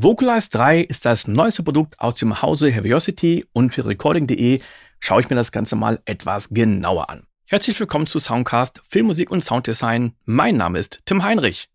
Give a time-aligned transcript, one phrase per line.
[0.00, 4.60] Vocalize 3 ist das neueste Produkt aus dem Hause Heaviosity und für Recording.de
[5.00, 7.26] schaue ich mir das Ganze mal etwas genauer an.
[7.48, 10.12] Herzlich willkommen zu Soundcast Filmmusik und Sounddesign.
[10.24, 11.68] Mein Name ist Tim Heinrich.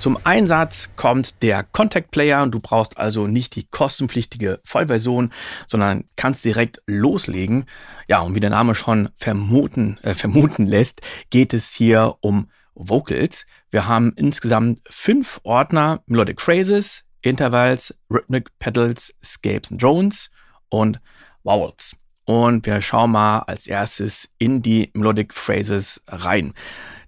[0.00, 2.46] Zum Einsatz kommt der Contact Player.
[2.46, 5.30] Du brauchst also nicht die kostenpflichtige Vollversion,
[5.66, 7.66] sondern kannst direkt loslegen.
[8.08, 13.44] Ja, und wie der Name schon vermuten, äh, vermuten lässt, geht es hier um Vocals.
[13.70, 20.30] Wir haben insgesamt fünf Ordner Melodic Phrases, Intervals, Rhythmic Pedals, Scapes and Drones
[20.70, 20.98] und
[21.42, 21.94] Vowels.
[22.24, 26.54] Und wir schauen mal als erstes in die Melodic Phrases rein.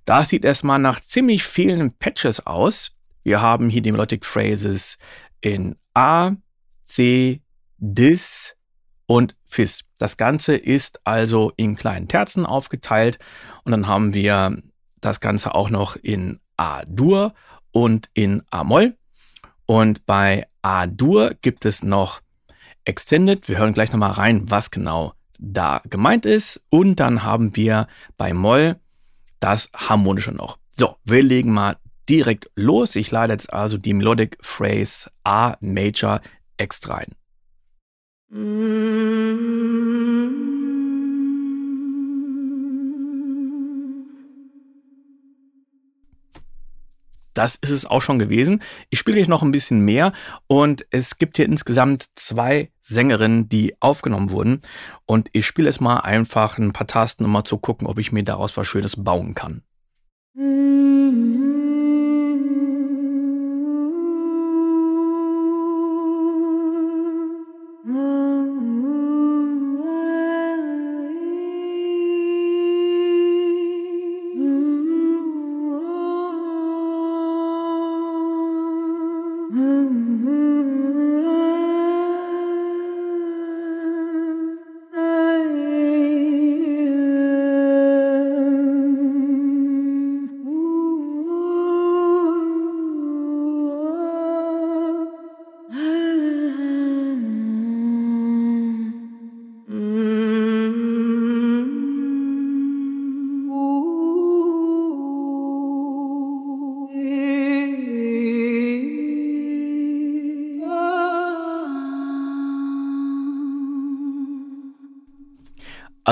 [0.04, 2.96] Das sieht erstmal nach ziemlich vielen Patches aus.
[3.22, 4.98] Wir haben hier die Melodic Phrases
[5.40, 6.32] in A,
[6.84, 7.40] C,
[7.78, 8.56] Dis
[9.06, 9.84] und Fis.
[9.98, 13.18] Das Ganze ist also in kleinen Terzen aufgeteilt
[13.64, 14.62] und dann haben wir
[15.00, 17.34] das Ganze auch noch in A-Dur
[17.70, 18.96] und in A-Moll.
[19.66, 22.20] Und bei A-Dur gibt es noch
[22.84, 23.48] Extended.
[23.48, 26.64] Wir hören gleich nochmal rein, was genau da gemeint ist.
[26.68, 28.76] Und dann haben wir bei Moll
[29.42, 30.58] das Harmonische noch.
[30.70, 31.76] So, wir legen mal
[32.08, 32.96] direkt los.
[32.96, 36.20] Ich lade jetzt also die Melodic Phrase A Major
[36.56, 37.12] extra ein.
[47.34, 48.62] Das ist es auch schon gewesen.
[48.90, 50.12] Ich spiele gleich noch ein bisschen mehr
[50.46, 54.60] und es gibt hier insgesamt zwei Sängerinnen, die aufgenommen wurden.
[55.06, 58.12] Und ich spiele es mal einfach ein paar Tasten, um mal zu gucken, ob ich
[58.12, 59.62] mir daraus was Schönes bauen kann.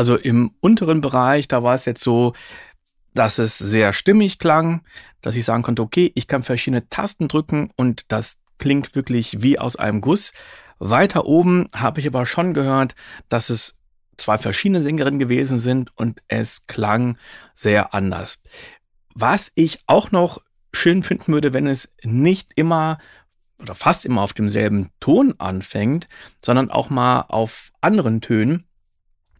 [0.00, 2.32] Also im unteren Bereich, da war es jetzt so,
[3.12, 4.80] dass es sehr stimmig klang,
[5.20, 9.58] dass ich sagen konnte, okay, ich kann verschiedene Tasten drücken und das klingt wirklich wie
[9.58, 10.32] aus einem Guss.
[10.78, 12.94] Weiter oben habe ich aber schon gehört,
[13.28, 13.76] dass es
[14.16, 17.18] zwei verschiedene Sängerinnen gewesen sind und es klang
[17.52, 18.40] sehr anders.
[19.14, 20.40] Was ich auch noch
[20.72, 22.96] schön finden würde, wenn es nicht immer
[23.60, 26.08] oder fast immer auf demselben Ton anfängt,
[26.42, 28.64] sondern auch mal auf anderen Tönen.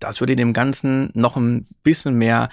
[0.00, 2.48] Das würde dem Ganzen noch ein bisschen mehr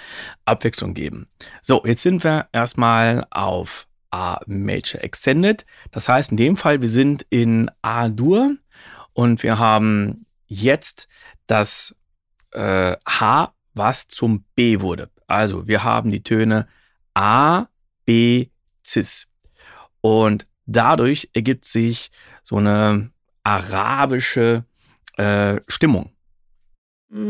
[0.45, 1.27] Abwechslung geben.
[1.61, 5.65] So, jetzt sind wir erstmal auf A Major Extended.
[5.91, 8.55] Das heißt in dem Fall, wir sind in A-Dur
[9.13, 11.07] und wir haben jetzt
[11.47, 11.95] das
[12.51, 15.09] äh, H, was zum B wurde.
[15.27, 16.67] Also wir haben die Töne
[17.13, 17.67] A,
[18.05, 18.47] B,
[18.85, 19.27] Cis.
[20.01, 22.11] Und dadurch ergibt sich
[22.43, 23.11] so eine
[23.43, 24.63] arabische
[25.17, 26.11] äh, Stimmung.
[27.09, 27.21] Und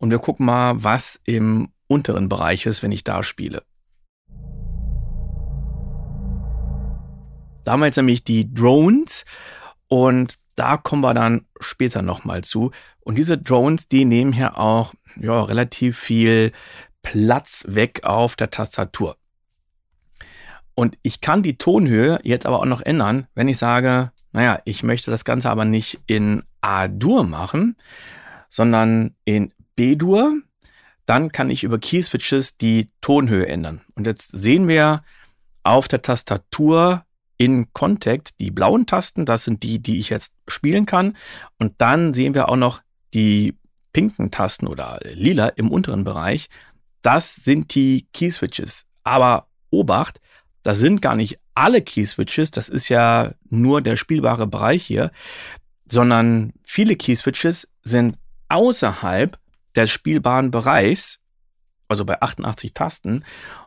[0.00, 3.62] wir gucken mal, was im unteren Bereich ist, wenn ich da spiele.
[7.64, 9.24] Da haben wir jetzt nämlich die Drones
[9.86, 12.72] und da kommen wir dann später nochmal zu.
[13.00, 16.50] Und diese Drones, die nehmen hier auch ja, relativ viel
[17.02, 19.19] Platz weg auf der Tastatur.
[20.74, 24.82] Und ich kann die Tonhöhe jetzt aber auch noch ändern, wenn ich sage, naja, ich
[24.82, 27.76] möchte das Ganze aber nicht in A-Dur machen,
[28.48, 30.34] sondern in B-Dur.
[31.06, 33.80] Dann kann ich über Key-Switches die Tonhöhe ändern.
[33.94, 35.02] Und jetzt sehen wir
[35.62, 37.04] auf der Tastatur
[37.36, 39.24] in Contact die blauen Tasten.
[39.24, 41.16] Das sind die, die ich jetzt spielen kann.
[41.58, 42.82] Und dann sehen wir auch noch
[43.14, 43.56] die
[43.92, 46.48] pinken Tasten oder lila im unteren Bereich.
[47.02, 48.86] Das sind die Key-Switches.
[49.02, 50.20] Aber Obacht,
[50.62, 55.10] das sind gar nicht alle Key-Switches, das ist ja nur der spielbare Bereich hier,
[55.88, 58.16] sondern viele Key-Switches sind
[58.48, 59.38] außerhalb
[59.74, 61.20] des spielbaren Bereichs,
[61.88, 63.24] also bei 88 Tasten.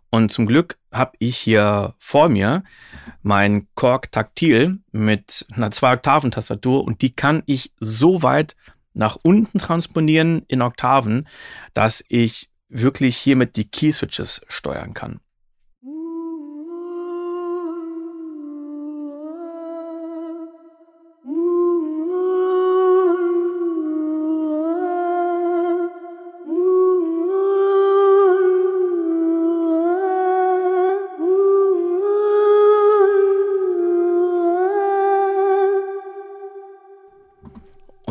[0.10, 2.64] Und zum Glück habe ich hier vor mir
[3.24, 8.56] mein Korg Taktil mit einer Zwei-Oktaven-Tastatur und die kann ich so weit
[8.94, 11.28] nach unten transponieren in Oktaven,
[11.74, 15.20] dass ich wirklich hiermit die Key-Switches steuern kann.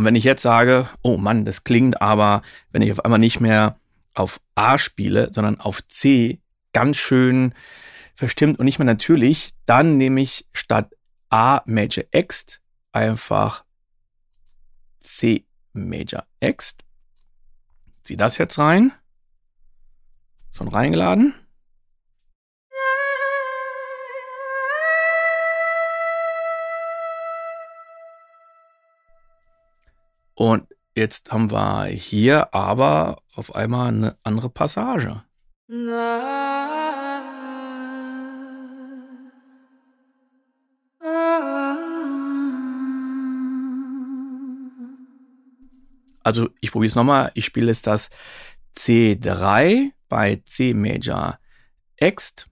[0.02, 3.38] Und wenn ich jetzt sage, oh Mann, das klingt aber, wenn ich auf einmal nicht
[3.38, 3.78] mehr
[4.14, 6.40] auf A spiele, sondern auf C,
[6.72, 7.54] ganz schön
[8.16, 10.92] verstimmt und nicht mehr natürlich, dann nehme ich statt
[11.30, 12.60] A Major X
[12.90, 13.62] einfach
[14.98, 16.78] C Major X.
[18.02, 18.90] Zieh das jetzt rein.
[20.50, 21.32] Schon reingeladen.
[30.42, 30.66] Und
[30.96, 35.22] jetzt haben wir hier aber auf einmal eine andere Passage.
[46.24, 47.30] Also ich probiere es nochmal.
[47.34, 48.10] Ich spiele jetzt das
[48.76, 51.38] C3 bei C Major
[51.98, 52.50] X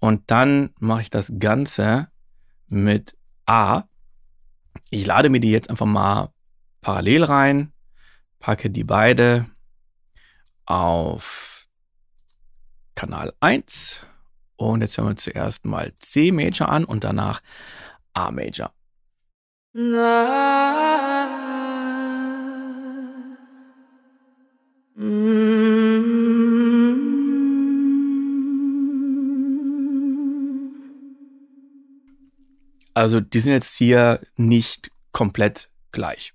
[0.00, 2.08] und dann mache ich das Ganze
[2.68, 3.82] mit A.
[4.88, 6.32] Ich lade mir die jetzt einfach mal
[6.86, 7.72] parallel rein,
[8.38, 9.50] packe die beide
[10.66, 11.66] auf
[12.94, 14.02] Kanal 1
[14.54, 17.42] und jetzt hören wir zuerst mal C Major an und danach
[18.12, 18.72] A Major.
[32.94, 36.32] Also die sind jetzt hier nicht komplett gleich.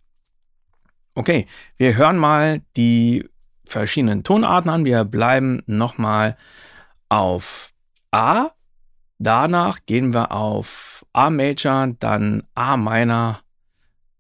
[1.13, 1.45] Okay,
[1.77, 3.29] wir hören mal die
[3.65, 4.85] verschiedenen Tonarten an.
[4.85, 6.37] Wir bleiben nochmal
[7.09, 7.73] auf
[8.11, 8.51] A.
[9.17, 13.41] Danach gehen wir auf A Major, dann A Minor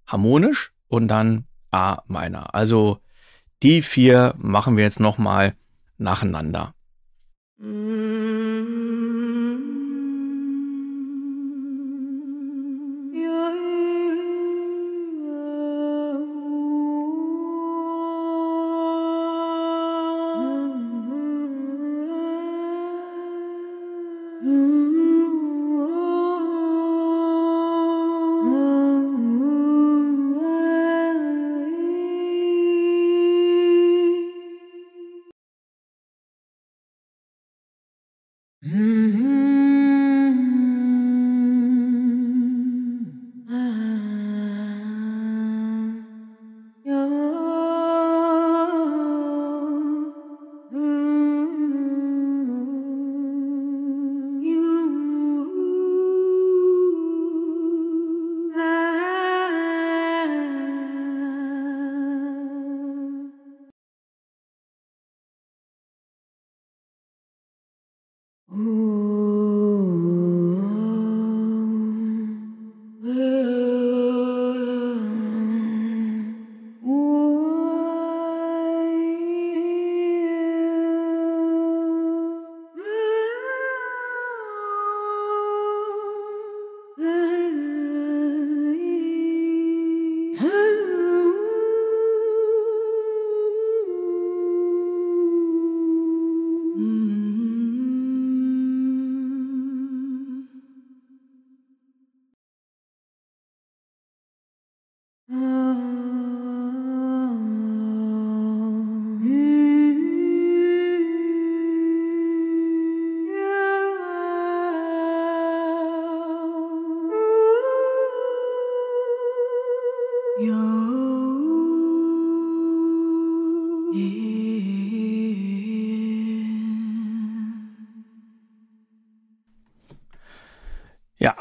[0.05, 2.53] harmonisch und dann A Minor.
[2.53, 2.99] Also
[3.63, 5.55] die vier machen wir jetzt nochmal
[5.97, 6.73] nacheinander.
[7.57, 8.40] Mm.
[38.63, 39.00] Ja,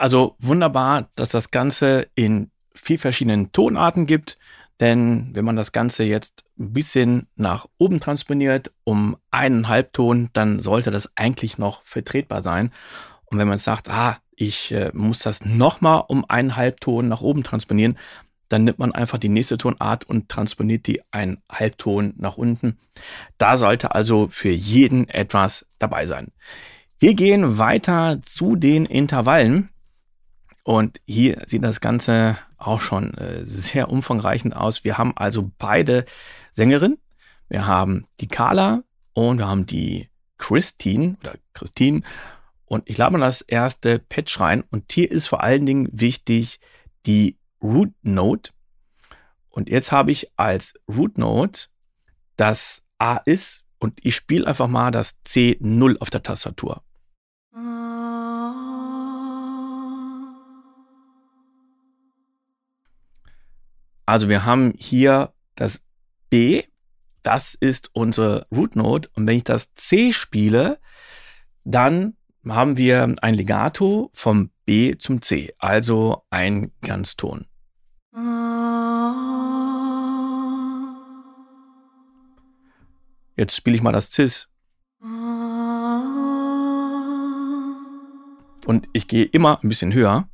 [0.00, 4.36] also wunderbar, dass das Ganze in vier verschiedenen Tonarten gibt.
[4.80, 10.58] Denn wenn man das Ganze jetzt ein bisschen nach oben transponiert um einen Halbton, dann
[10.58, 12.72] sollte das eigentlich noch vertretbar sein.
[13.26, 17.42] Und wenn man sagt, ah, ich äh, muss das nochmal um einen Halbton nach oben
[17.44, 17.98] transponieren,
[18.48, 22.78] dann nimmt man einfach die nächste Tonart und transponiert die einen Halbton nach unten.
[23.36, 26.32] Da sollte also für jeden etwas dabei sein.
[26.98, 29.68] Wir gehen weiter zu den Intervallen.
[30.62, 34.84] Und hier sieht das Ganze auch schon äh, sehr umfangreichend aus.
[34.84, 36.04] Wir haben also beide
[36.52, 36.98] Sängerinnen.
[37.48, 38.82] Wir haben die Carla
[39.14, 42.02] und wir haben die Christine oder Christine.
[42.66, 44.62] Und ich lade mal das erste Patch rein.
[44.70, 46.60] Und hier ist vor allen Dingen wichtig
[47.06, 48.52] die Root Note.
[49.48, 51.68] Und jetzt habe ich als Root Note
[52.36, 56.82] das A ist und ich spiele einfach mal das C0 auf der Tastatur.
[64.10, 65.84] Also wir haben hier das
[66.30, 66.64] B,
[67.22, 69.08] das ist unsere Root Note.
[69.14, 70.80] Und wenn ich das C spiele,
[71.62, 77.46] dann haben wir ein Legato vom B zum C, also ein Ganzton.
[83.36, 84.48] Jetzt spiele ich mal das Cis.
[88.66, 90.28] Und ich gehe immer ein bisschen höher.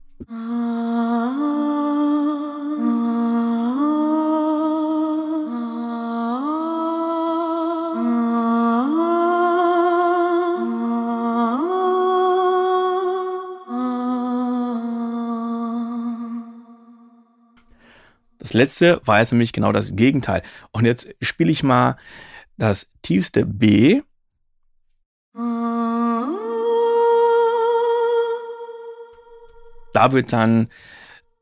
[18.56, 20.42] Letzte war jetzt nämlich genau das Gegenteil.
[20.72, 21.96] Und jetzt spiele ich mal
[22.56, 24.02] das tiefste B.
[29.92, 30.68] Da wird dann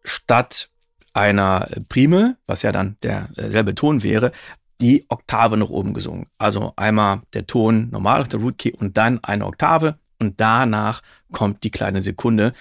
[0.04, 0.70] statt
[1.12, 4.32] einer Prime, was ja dann derselbe Ton wäre,
[4.80, 6.26] die Oktave nach oben gesungen.
[6.38, 11.02] Also einmal der Ton normal auf der Root Key und dann eine Oktave und danach
[11.32, 12.52] kommt die kleine Sekunde.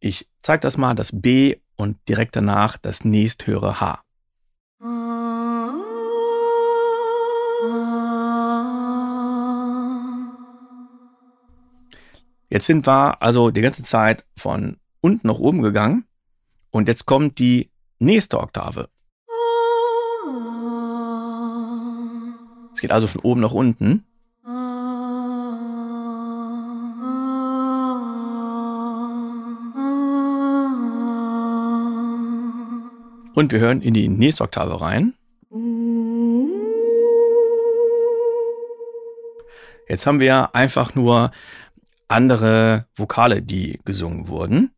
[0.00, 4.02] Ich zeige das mal, das B und direkt danach das nächsthöhere H.
[12.48, 16.04] Jetzt sind wir also die ganze Zeit von unten nach oben gegangen
[16.70, 18.88] und jetzt kommt die nächste Oktave.
[22.72, 24.04] Es geht also von oben nach unten.
[33.36, 35.12] Und wir hören in die nächste Oktave rein.
[39.90, 41.30] Jetzt haben wir einfach nur
[42.08, 44.70] andere Vokale, die gesungen wurden.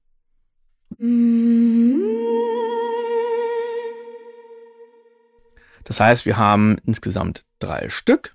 [5.85, 8.35] Das heißt, wir haben insgesamt drei Stück.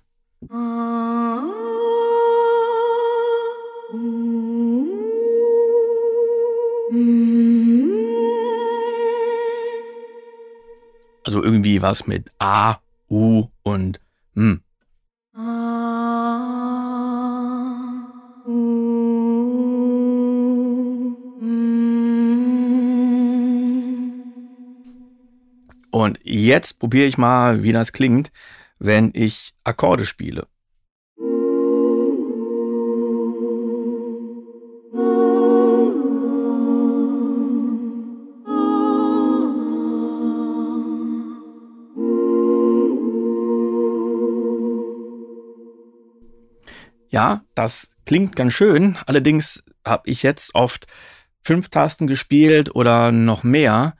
[11.24, 12.76] Also irgendwie was mit A,
[13.08, 13.98] U und
[14.36, 14.60] M.
[25.90, 28.30] Und jetzt probiere ich mal, wie das klingt,
[28.78, 30.46] wenn ich Akkorde spiele.
[47.14, 48.98] Ja, das klingt ganz schön.
[49.06, 50.88] Allerdings habe ich jetzt oft
[51.42, 53.96] fünf Tasten gespielt oder noch mehr.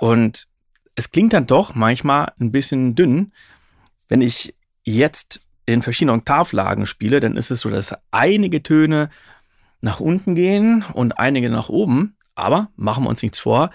[0.00, 0.48] Und
[0.94, 3.34] es klingt dann doch manchmal ein bisschen dünn.
[4.08, 9.10] Wenn ich jetzt in verschiedenen Oktavlagen spiele, dann ist es so, dass einige Töne
[9.82, 12.16] nach unten gehen und einige nach oben.
[12.34, 13.68] Aber machen wir uns nichts vor.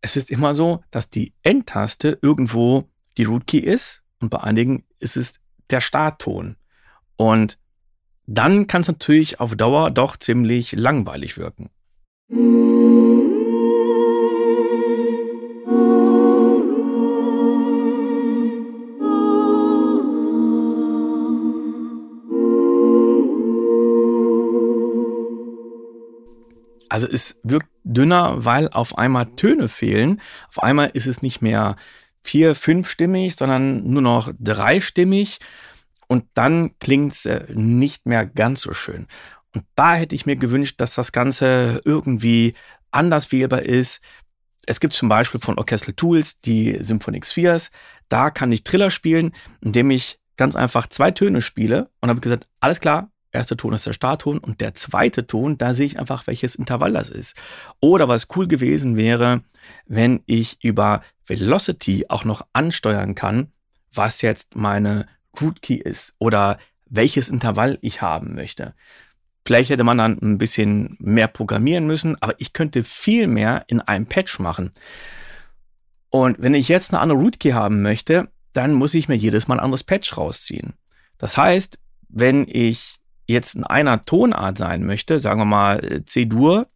[0.00, 5.16] Es ist immer so, dass die Endtaste irgendwo die Rootkey ist und bei einigen ist
[5.16, 5.38] es
[5.70, 6.56] der Startton.
[7.14, 7.58] Und
[8.28, 11.70] dann kann es natürlich auf Dauer doch ziemlich langweilig wirken.
[26.90, 30.20] Also es wirkt dünner, weil auf einmal Töne fehlen.
[30.48, 31.76] Auf einmal ist es nicht mehr
[32.22, 35.38] vier, fünfstimmig, sondern nur noch dreistimmig.
[36.08, 39.06] Und dann klingt es äh, nicht mehr ganz so schön.
[39.54, 42.54] Und da hätte ich mir gewünscht, dass das Ganze irgendwie
[42.90, 44.00] anders wählbar ist.
[44.66, 47.70] Es gibt zum Beispiel von Orchestral Tools die Symphonic Spheres.
[48.08, 51.90] Da kann ich Triller spielen, indem ich ganz einfach zwei Töne spiele.
[52.00, 55.74] Und habe gesagt, alles klar, Erster Ton ist der Startton und der zweite Ton, da
[55.74, 57.36] sehe ich einfach, welches Intervall das ist.
[57.78, 59.42] Oder was cool gewesen wäre,
[59.86, 63.52] wenn ich über Velocity auch noch ansteuern kann,
[63.92, 65.06] was jetzt meine
[65.40, 68.74] Root Key ist oder welches Intervall ich haben möchte.
[69.46, 73.80] Vielleicht hätte man dann ein bisschen mehr programmieren müssen, aber ich könnte viel mehr in
[73.80, 74.72] einem Patch machen.
[76.10, 79.56] Und wenn ich jetzt eine andere Rootkey haben möchte, dann muss ich mir jedes Mal
[79.56, 80.74] ein anderes Patch rausziehen.
[81.18, 81.78] Das heißt,
[82.08, 86.66] wenn ich jetzt in einer Tonart sein möchte, sagen wir mal äh, C-Dur,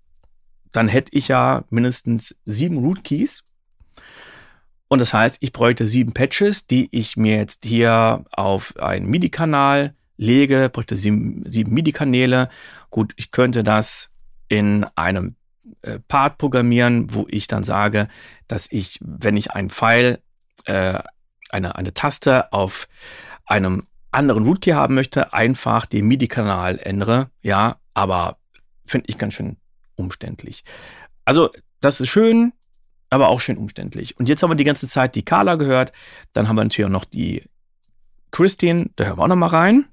[0.71, 3.45] dann hätte ich ja mindestens sieben Rootkeys.
[4.93, 9.95] Und das heißt, ich bräuchte sieben Patches, die ich mir jetzt hier auf einen MIDI-Kanal
[10.19, 12.51] lege, bräuchte sieben, sieben MIDI-Kanäle.
[12.91, 14.11] Gut, ich könnte das
[14.49, 15.37] in einem
[15.81, 18.07] äh, Part programmieren, wo ich dann sage,
[18.49, 20.19] dass ich, wenn ich einen Pfeil,
[20.67, 20.99] äh,
[21.49, 22.87] eine, eine Taste auf
[23.47, 27.31] einem anderen Rootkey haben möchte, einfach den MIDI-Kanal ändere.
[27.41, 28.37] Ja, aber
[28.85, 29.57] finde ich ganz schön
[29.97, 30.65] umständlich.
[31.25, 31.49] Also,
[31.81, 32.53] das ist schön,
[33.13, 34.19] aber auch schön umständlich.
[34.19, 35.93] Und jetzt haben wir die ganze Zeit die Carla gehört.
[36.33, 37.45] Dann haben wir natürlich auch noch die
[38.31, 38.91] Christine.
[38.97, 39.87] Da hören wir auch noch mal rein.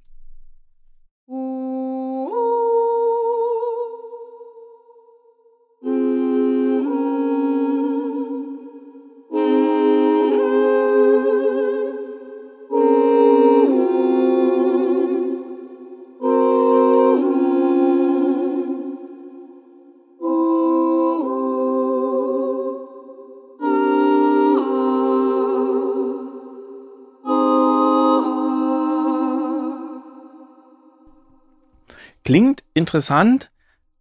[32.79, 33.51] Interessant.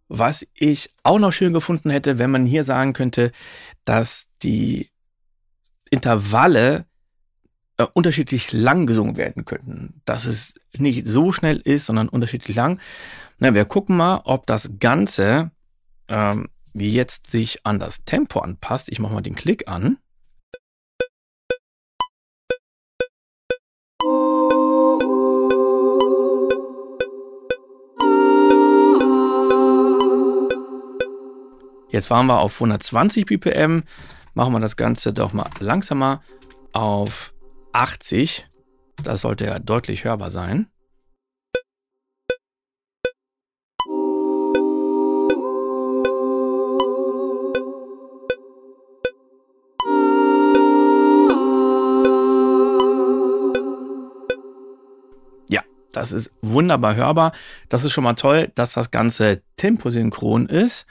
[0.07, 3.31] Was ich auch noch schön gefunden hätte, wenn man hier sagen könnte,
[3.85, 4.89] dass die
[5.91, 6.85] Intervalle
[7.77, 10.01] äh, unterschiedlich lang gesungen werden könnten.
[10.05, 12.79] Dass es nicht so schnell ist, sondern unterschiedlich lang.
[13.37, 15.51] Na, wir gucken mal, ob das Ganze
[16.07, 18.89] ähm, jetzt sich an das Tempo anpasst.
[18.89, 19.97] Ich mache mal den Klick an.
[31.99, 33.83] Jetzt waren wir auf 120 BPM.
[34.33, 36.21] Machen wir das Ganze doch mal langsamer
[36.71, 37.33] auf
[37.73, 38.47] 80.
[39.03, 40.67] Das sollte ja deutlich hörbar sein.
[55.49, 57.33] Ja, das ist wunderbar hörbar.
[57.67, 60.85] Das ist schon mal toll, dass das Ganze temposynchron ist.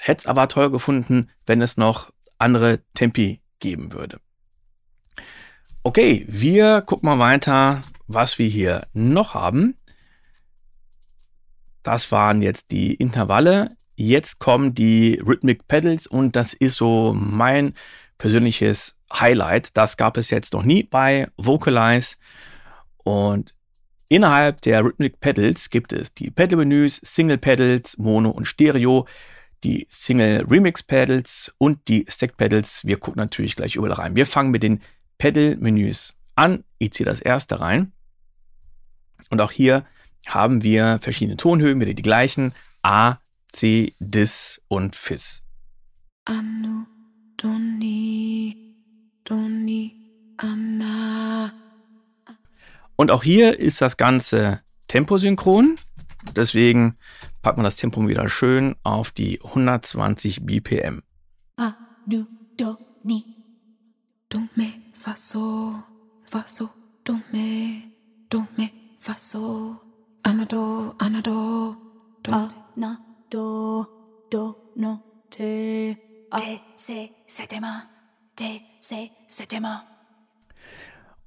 [0.00, 4.20] Hätte es aber toll gefunden, wenn es noch andere Tempi geben würde.
[5.82, 9.76] Okay, wir gucken mal weiter, was wir hier noch haben.
[11.82, 13.76] Das waren jetzt die Intervalle.
[13.96, 17.74] Jetzt kommen die Rhythmic Pedals und das ist so mein
[18.18, 19.76] persönliches Highlight.
[19.76, 22.16] Das gab es jetzt noch nie bei Vocalize.
[22.98, 23.54] Und
[24.08, 29.06] innerhalb der Rhythmic Pedals gibt es die Pedal-Menüs, Single Pedals, Mono und Stereo
[29.64, 32.86] die Single Remix Pedals und die Stack Pedals.
[32.86, 34.16] Wir gucken natürlich gleich überall rein.
[34.16, 34.80] Wir fangen mit den
[35.18, 36.64] Pedal-Menüs an.
[36.78, 37.92] Ich ziehe das erste rein.
[39.30, 39.86] Und auch hier
[40.26, 42.52] haben wir verschiedene Tonhöhen, wieder die gleichen.
[42.82, 45.44] A, C, Dis und Fis.
[46.24, 46.86] Anu,
[47.36, 48.76] Doni,
[49.24, 49.96] Doni,
[50.36, 51.52] Anna.
[52.96, 55.76] Und auch hier ist das Ganze temposynchron.
[56.36, 56.96] Deswegen
[57.42, 61.02] packt man das Tempo wieder schön auf die 120 BPM.
[61.56, 61.74] A,
[62.06, 62.26] nu,
[62.56, 63.24] do, ni,
[64.28, 65.74] do, me, fa, so,
[66.24, 66.70] fa, so,
[67.04, 67.82] do, me,
[68.30, 69.76] do, me, fa, so,
[70.22, 71.76] ana, do, ana, do,
[72.22, 73.86] do, a, na, do,
[74.30, 75.96] do, no, te,
[76.30, 76.36] a.
[76.36, 77.88] Te, se, setema,
[78.36, 79.84] te, se, setema.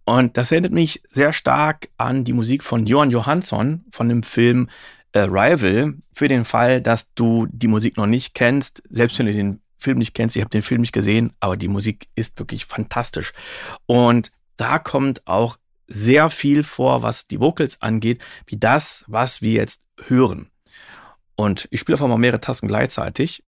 [0.07, 4.69] Und das erinnert mich sehr stark an die Musik von Johan Johansson von dem Film
[5.15, 5.95] Arrival.
[6.11, 9.97] Für den Fall, dass du die Musik noch nicht kennst, selbst wenn du den Film
[9.99, 13.33] nicht kennst, ich habe den Film nicht gesehen, aber die Musik ist wirklich fantastisch.
[13.85, 19.53] Und da kommt auch sehr viel vor, was die Vocals angeht, wie das, was wir
[19.53, 20.49] jetzt hören.
[21.35, 23.43] Und ich spiele einfach mal mehrere Tasten gleichzeitig.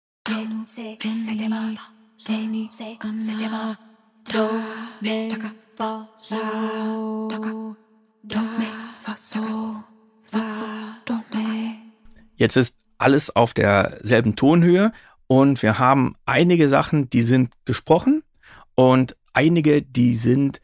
[11.06, 11.76] Do, me.
[12.34, 14.92] Jetzt ist alles auf derselben Tonhöhe
[15.26, 18.22] und wir haben einige Sachen, die sind gesprochen
[18.74, 20.60] und einige, die sind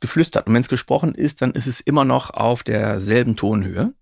[0.00, 0.46] geflüstert.
[0.46, 3.94] Und wenn es gesprochen ist, dann ist es immer noch auf derselben Tonhöhe.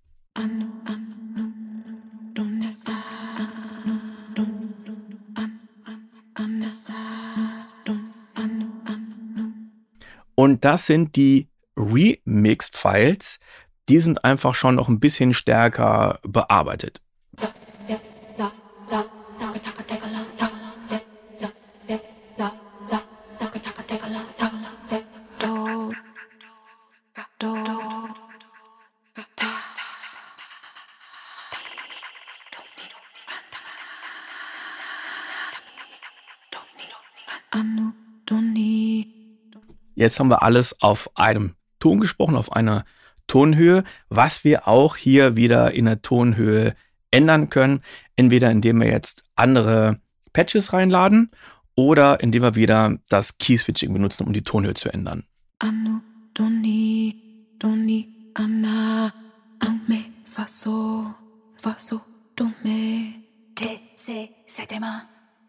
[10.34, 13.40] Und das sind die Remixed-Files.
[13.88, 17.00] Die sind einfach schon noch ein bisschen stärker bearbeitet.
[39.94, 42.84] Jetzt haben wir alles auf einem Ton gesprochen, auf einer
[43.36, 46.74] Tonhöhe, was wir auch hier wieder in der Tonhöhe
[47.10, 47.82] ändern können.
[48.16, 50.00] Entweder indem wir jetzt andere
[50.32, 51.30] Patches reinladen
[51.74, 55.24] oder indem wir wieder das Key-Switching benutzen, um die Tonhöhe zu ändern.
[55.58, 56.00] Anu,
[56.32, 59.12] doni, doni, ana,
[59.58, 61.04] ame, fa, so,
[61.56, 62.00] fa, so,
[62.36, 63.16] do, me.
[63.54, 65.02] Te, se, setema,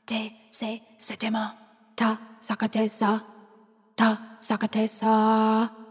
[0.06, 1.54] te, se, setema,
[1.96, 3.22] ta, sakate, sa,
[3.96, 5.87] ta, sakate, sa, ta.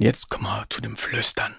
[0.00, 1.54] Und jetzt kommen wir zu dem Flüstern.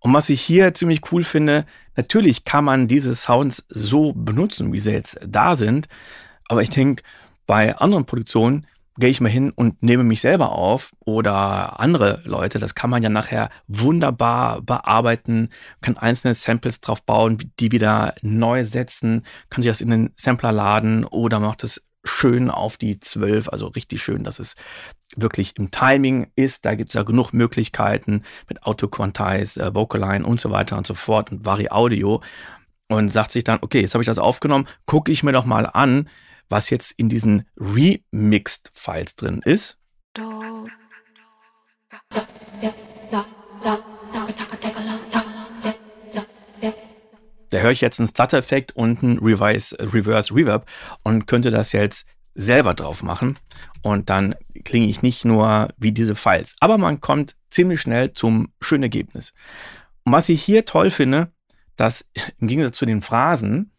[0.00, 1.64] Und was ich hier ziemlich cool finde,
[1.96, 5.88] natürlich kann man diese Sounds so benutzen, wie sie jetzt da sind.
[6.48, 7.02] Aber ich denke,
[7.46, 8.66] bei anderen Produktionen
[8.98, 12.58] gehe ich mal hin und nehme mich selber auf oder andere Leute.
[12.58, 18.64] Das kann man ja nachher wunderbar bearbeiten, kann einzelne Samples drauf bauen, die wieder neu
[18.64, 23.48] setzen, kann sich das in den Sampler laden oder macht es schön auf die 12,
[23.48, 24.56] also richtig schön, dass es
[25.16, 26.64] wirklich im Timing ist.
[26.64, 30.94] Da gibt es ja genug Möglichkeiten mit Auto-Quantize, äh, Vocaline und so weiter und so
[30.94, 32.22] fort und Vari Audio
[32.88, 35.66] und sagt sich dann, okay, jetzt habe ich das aufgenommen, gucke ich mir doch mal
[35.66, 36.08] an,
[36.48, 39.78] was jetzt in diesen Remixed-Files drin ist.
[47.50, 50.68] Da höre ich jetzt einen Stutter-Effekt und einen Reverse, Reverse Reverb
[51.02, 53.38] und könnte das jetzt selber drauf machen.
[53.82, 54.34] Und dann
[54.64, 56.56] klinge ich nicht nur wie diese Files.
[56.60, 59.32] Aber man kommt ziemlich schnell zum schönen Ergebnis.
[60.04, 61.32] Und was ich hier toll finde,
[61.76, 62.08] dass
[62.38, 63.72] im Gegensatz zu den Phrasen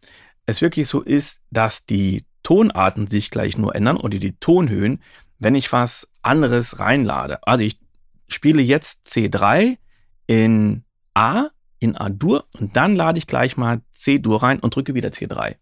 [0.46, 5.00] es wirklich so ist, dass die Tonarten sich gleich nur ändern oder die Tonhöhen,
[5.38, 7.46] wenn ich was anderes reinlade.
[7.46, 7.78] Also ich
[8.26, 9.78] spiele jetzt C3
[10.26, 10.82] in
[11.14, 15.58] A, in A-Dur und dann lade ich gleich mal C-Dur rein und drücke wieder C3.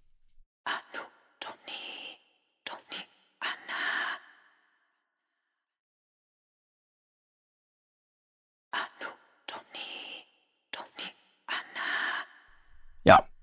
[0.67, 0.73] Ja,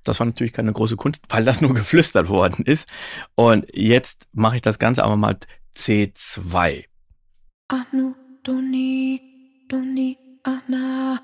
[0.08, 2.88] das war natürlich keine große Kunst, weil das nur geflüstert worden ist.
[3.36, 5.38] Und jetzt mache ich das Ganze aber mal
[5.76, 6.86] C2.
[7.68, 9.22] Anu, Doni,
[9.68, 11.20] Doni, Anna.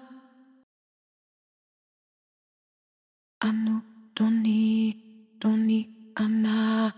[3.40, 3.82] Anu,
[4.16, 4.96] Doni,
[5.40, 6.94] Doni, Anna.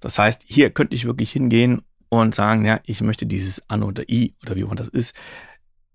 [0.00, 4.08] Das heißt, hier könnte ich wirklich hingehen und sagen, ja, ich möchte dieses An oder
[4.08, 5.16] I oder wie auch immer das ist,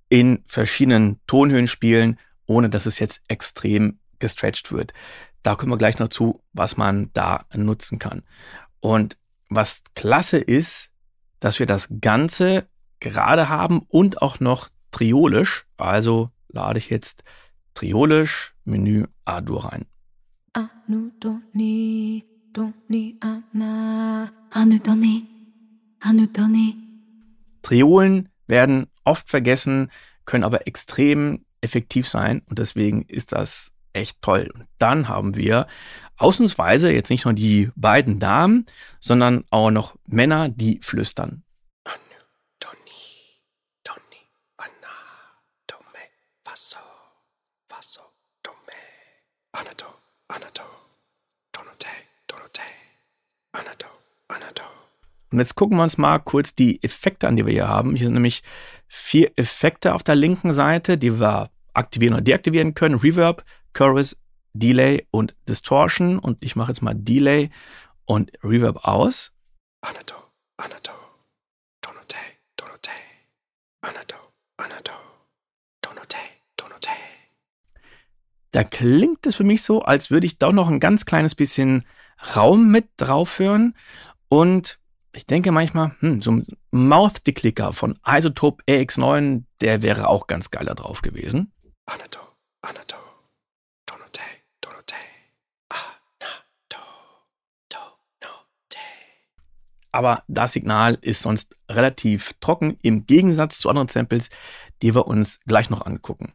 [0.09, 4.93] in verschiedenen Tonhöhen spielen, ohne dass es jetzt extrem gestretched wird.
[5.41, 8.23] Da kommen wir gleich noch zu, was man da nutzen kann.
[8.79, 9.17] Und
[9.49, 10.89] was klasse ist,
[11.39, 12.67] dass wir das Ganze
[12.99, 15.65] gerade haben und auch noch triolisch.
[15.77, 17.23] Also lade ich jetzt
[17.73, 19.85] triolisch Menü A-Dur rein.
[20.53, 21.11] Anu,
[23.19, 24.31] ana.
[24.51, 24.79] Anu.
[26.01, 26.73] Anu.
[27.61, 29.89] Triolen werden oft vergessen,
[30.25, 34.51] können aber extrem effektiv sein und deswegen ist das echt toll.
[34.53, 35.67] Und dann haben wir
[36.17, 38.65] ausnahmsweise jetzt nicht nur die beiden Damen,
[38.99, 41.43] sondern auch noch Männer, die flüstern.
[55.33, 57.95] Und jetzt gucken wir uns mal kurz die Effekte an, die wir hier haben.
[57.95, 58.43] Hier sind nämlich
[58.87, 62.99] vier Effekte auf der linken Seite, die wir aktivieren oder deaktivieren können.
[62.99, 63.43] Reverb,
[63.73, 64.15] Chorus,
[64.53, 66.19] Delay und Distortion.
[66.19, 67.49] Und ich mache jetzt mal Delay
[68.05, 69.31] und Reverb aus.
[69.81, 70.15] Anato,
[70.57, 70.93] Anato.
[78.53, 81.85] Da klingt es für mich so, als würde ich doch noch ein ganz kleines bisschen
[82.35, 83.75] Raum mit drauf hören.
[84.29, 84.79] Und
[85.11, 90.65] ich denke manchmal, hm, so ein Mouth-Declicker von Isotope AX9, der wäre auch ganz geil
[90.67, 91.51] da drauf gewesen.
[91.87, 92.19] Anato,
[92.61, 92.97] Anato,
[93.87, 94.21] Donote,
[94.61, 94.93] Donote,
[95.69, 96.83] Anato,
[97.69, 98.77] Donote.
[99.93, 104.29] Aber das Signal ist sonst relativ trocken, im Gegensatz zu anderen Samples,
[104.81, 106.33] die wir uns gleich noch angucken.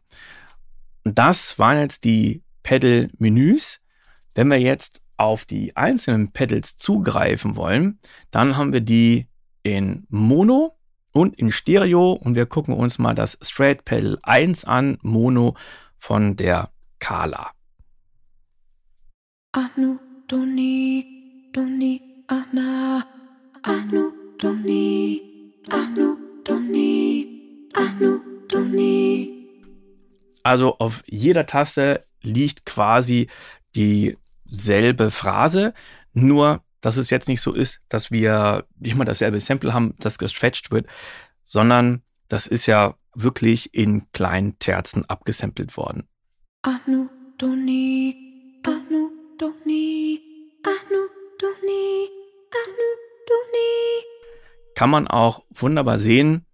[1.03, 3.81] Und das waren jetzt die Pedal-Menüs.
[4.33, 7.99] Wenn wir jetzt auf die einzelnen Pedals zugreifen wollen,
[8.31, 9.27] dann haben wir die
[9.63, 10.77] in Mono
[11.11, 15.55] und in Stereo und wir gucken uns mal das Straight Pedal 1 an, Mono
[15.97, 16.69] von der
[16.99, 17.51] Kala.
[19.51, 23.05] Anu, Doni, Doni, Anna,
[30.43, 33.27] Also auf jeder Taste liegt quasi
[33.75, 35.73] die selbe Phrase,
[36.13, 40.71] nur dass es jetzt nicht so ist, dass wir immer dasselbe Sample haben, das gestretched
[40.71, 40.87] wird,
[41.43, 46.07] sondern das ist ja wirklich in kleinen Terzen abgesampelt worden.
[46.61, 50.21] Anu, Doni, Anu, Doni,
[50.63, 52.09] Anu, Doni,
[52.51, 53.08] Anu.
[54.75, 56.45] Kann man auch wunderbar sehen,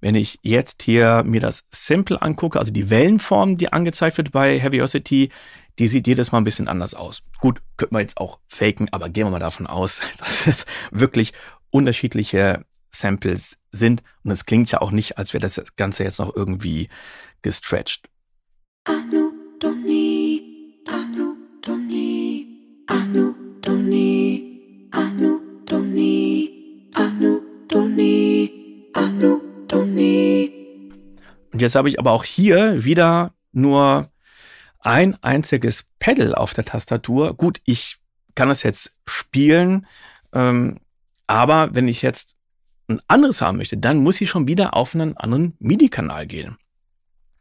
[0.00, 4.58] wenn ich jetzt hier mir das Sample angucke, also die Wellenform, die angezeigt wird bei
[4.58, 5.30] Heaviosity,
[5.78, 7.22] die sieht jedes Mal ein bisschen anders aus.
[7.38, 11.32] Gut, könnte man jetzt auch faken, aber gehen wir mal davon aus, dass es wirklich
[11.70, 14.02] unterschiedliche Samples sind.
[14.24, 16.88] Und es klingt ja auch nicht, als wäre das Ganze jetzt noch irgendwie
[17.42, 18.08] gestretched.
[18.84, 23.34] Anu, Doni, Anu, Doni, Anu,
[31.58, 34.12] Und jetzt habe ich aber auch hier wieder nur
[34.78, 37.34] ein einziges Pedal auf der Tastatur.
[37.34, 37.96] Gut, ich
[38.36, 39.88] kann das jetzt spielen,
[40.32, 40.78] ähm,
[41.26, 42.36] aber wenn ich jetzt
[42.86, 46.58] ein anderes haben möchte, dann muss ich schon wieder auf einen anderen MIDI-Kanal gehen.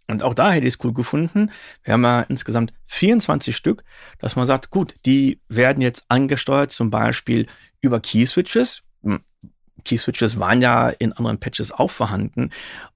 [0.07, 1.51] Und auch da hätte ich es cool gefunden.
[1.83, 3.83] Wir haben ja insgesamt 24 Stück,
[4.17, 7.45] dass man sagt, gut, die werden jetzt angesteuert, zum Beispiel
[7.81, 8.81] über Key-Switches.
[9.87, 12.51] Key-Switches waren ja in anderen Patches auch vorhanden.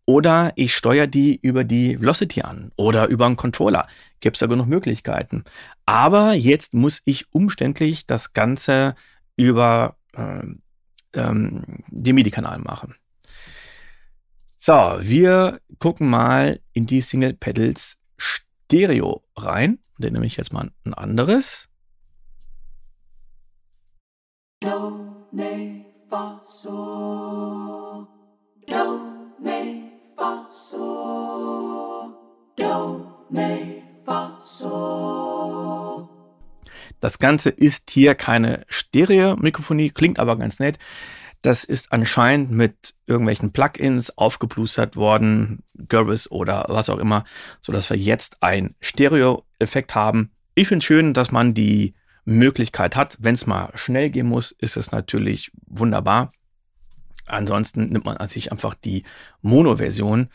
[0.06, 3.88] Oder ich steuere die über die Velocity an oder über einen Controller.
[4.20, 5.44] Gibt es ja genug Möglichkeiten.
[5.86, 8.96] Aber jetzt muss ich umständlich das Ganze
[9.36, 10.44] über äh,
[11.14, 12.96] ähm, den MIDI-Kanal machen.
[14.58, 19.80] So, wir gucken mal in die Single Pedals Stereo rein.
[19.98, 21.68] Den nehme ich jetzt mal ein anderes.
[24.62, 28.08] Do, ne, fa, so.
[28.68, 29.00] Do,
[29.40, 32.14] ne, fa, so.
[32.58, 36.10] Do, ne, fa, so.
[37.00, 40.78] Das Ganze ist hier keine Stereo-Mikrofonie, klingt aber ganz nett.
[41.42, 47.24] Das ist anscheinend mit irgendwelchen Plugins aufgeplustert worden, Gervis oder was auch immer,
[47.62, 50.32] sodass wir jetzt einen Stereo-Effekt haben.
[50.54, 53.18] Ich finde schön, dass man die Möglichkeit hat.
[53.20, 56.32] Wenn es mal schnell gehen muss, ist es natürlich wunderbar.
[57.28, 59.04] Ansonsten nimmt man an sich einfach die
[59.42, 60.30] Mono-Version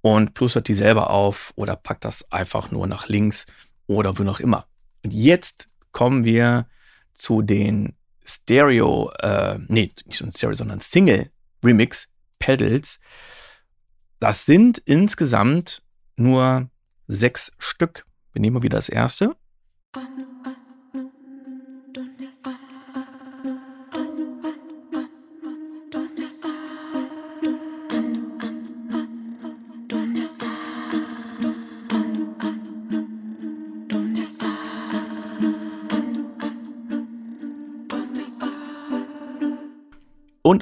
[0.00, 3.46] und plustert die selber auf oder packt das einfach nur nach links
[3.86, 4.66] oder wo noch immer.
[5.02, 6.66] Und jetzt kommen wir
[7.14, 11.30] zu den Stereo, äh, nee, nicht so ein Stereo, sondern Single
[11.62, 13.00] Remix Pedals.
[14.20, 15.82] Das sind insgesamt
[16.16, 16.70] nur
[17.06, 18.04] sechs Stück.
[18.32, 19.36] Wir nehmen mal wieder das erste.
[19.94, 20.25] Und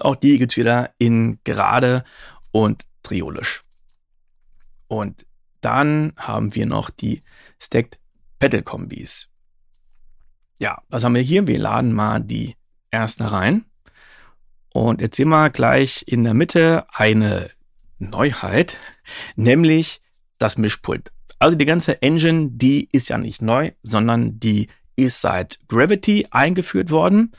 [0.04, 2.04] auch die gibt es wieder in gerade
[2.52, 3.62] und triolisch.
[4.86, 5.26] Und
[5.60, 7.22] dann haben wir noch die
[7.58, 7.98] Stacked
[8.38, 9.28] Pedal Kombis.
[10.60, 11.46] Ja, was haben wir hier?
[11.46, 12.54] Wir laden mal die
[12.90, 13.64] erste rein.
[14.68, 17.50] Und jetzt sehen wir gleich in der Mitte eine
[17.98, 18.78] Neuheit,
[19.36, 20.00] nämlich
[20.38, 21.12] das Mischpult.
[21.38, 26.90] Also die ganze Engine, die ist ja nicht neu, sondern die ist seit Gravity eingeführt
[26.90, 27.32] worden.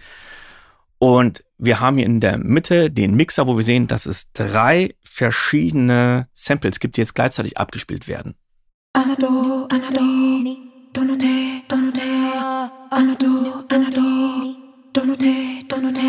[0.98, 4.96] Und wir haben hier in der Mitte den Mixer, wo wir sehen, dass es drei
[5.04, 8.36] verschiedene Samples gibt, die jetzt gleichzeitig abgespielt werden.
[8.94, 10.02] Anado, Anado,
[10.94, 12.02] Donote, Donote,
[12.90, 14.56] Anado, Anado,
[14.94, 16.02] Donote, Donote.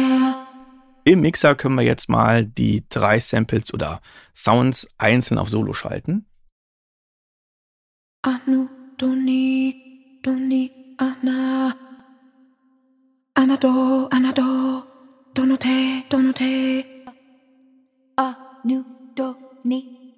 [1.04, 4.00] Im Mixer können wir jetzt mal die drei Samples oder
[4.34, 6.26] Sounds einzeln auf Solo schalten.
[8.22, 11.74] Anu, Doni, Doni, Anna.
[13.34, 14.82] Anado, Anado,
[15.36, 15.68] どの手
[16.08, 16.82] どの手
[18.16, 18.82] あぬ
[19.14, 20.14] どに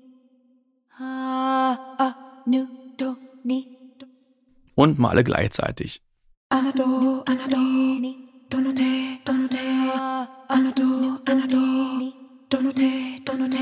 [0.96, 3.66] ああぬどに
[4.76, 6.02] und mal alle gleichzeitig.
[6.50, 7.56] Anado, Anado,
[8.48, 9.58] donate, donate.
[10.46, 12.12] Anado, Anado,
[12.48, 13.58] donate, donate.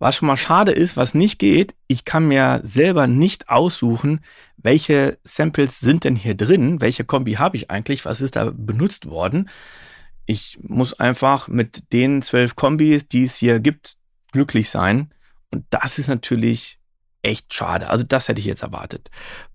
[0.00, 4.20] Was schon mal schade ist, was nicht geht, ich kann mir selber nicht aussuchen,
[4.62, 9.06] welche Samples sind denn hier drin, welche Kombi habe ich eigentlich, was ist da benutzt
[9.06, 9.48] worden.
[10.26, 13.96] Ich muss einfach mit den zwölf Kombis, die es hier gibt,
[14.32, 15.12] glücklich sein.
[15.50, 16.78] Und das ist natürlich
[17.22, 17.90] echt schade.
[17.90, 19.10] Also das hätte ich jetzt erwartet.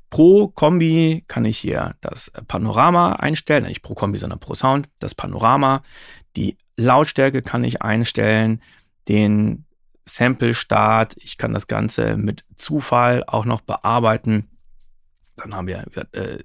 [0.10, 5.16] Pro Kombi kann ich hier das Panorama einstellen, nicht pro Kombi, sondern pro Sound, das
[5.16, 5.82] Panorama.
[6.36, 8.62] Die Lautstärke kann ich einstellen,
[9.08, 9.66] den
[10.06, 11.16] Sample-Start.
[11.18, 14.50] Ich kann das Ganze mit Zufall auch noch bearbeiten.
[15.36, 16.40] Dann haben wir äh,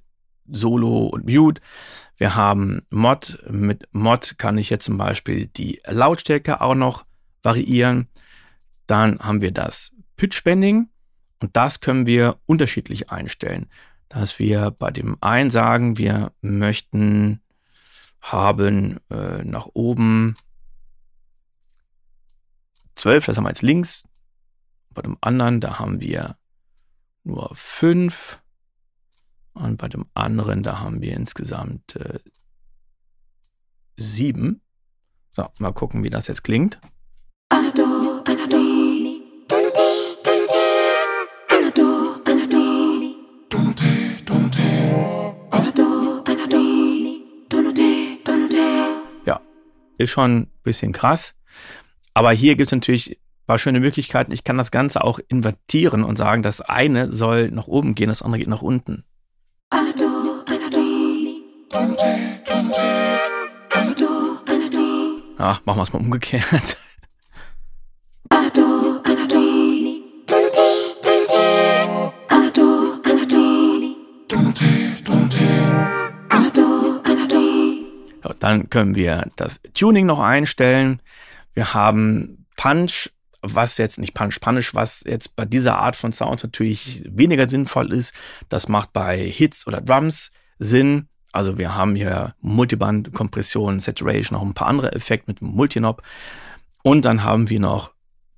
[0.47, 1.61] Solo und Mute.
[2.17, 3.43] Wir haben Mod.
[3.49, 7.05] Mit Mod kann ich jetzt zum Beispiel die Lautstärke auch noch
[7.43, 8.09] variieren.
[8.87, 10.89] Dann haben wir das Pitch-Bending.
[11.41, 13.71] Und das können wir unterschiedlich einstellen.
[14.09, 17.41] Dass wir bei dem einen sagen, wir möchten
[18.21, 20.35] haben äh, nach oben
[22.97, 24.07] 12, das haben wir jetzt links.
[24.91, 26.37] Bei dem anderen, da haben wir
[27.25, 28.41] nur 5.
[29.53, 32.21] Und bei dem anderen, da haben wir insgesamt äh,
[33.97, 34.61] 7.
[35.31, 36.81] So, mal gucken, wie das jetzt klingt.
[37.49, 38.01] Anado.
[50.01, 51.35] ist schon ein bisschen krass.
[52.15, 54.33] Aber hier gibt es natürlich ein paar schöne Möglichkeiten.
[54.33, 58.23] Ich kann das Ganze auch invertieren und sagen, das eine soll nach oben gehen, das
[58.23, 59.05] andere geht nach unten.
[65.39, 66.77] Ja, machen wir es mal umgekehrt.
[78.41, 81.01] Dann können wir das Tuning noch einstellen.
[81.55, 83.11] Wir haben Punch,
[83.43, 87.93] was jetzt nicht Punch, Punish, was jetzt bei dieser Art von Sounds natürlich weniger sinnvoll
[87.93, 88.15] ist.
[88.49, 91.09] Das macht bei Hits oder Drums Sinn.
[91.33, 96.03] Also wir haben hier Multiband, Kompression, Saturation, noch ein paar andere Effekte mit Multinob.
[96.83, 97.93] Und dann haben wir noch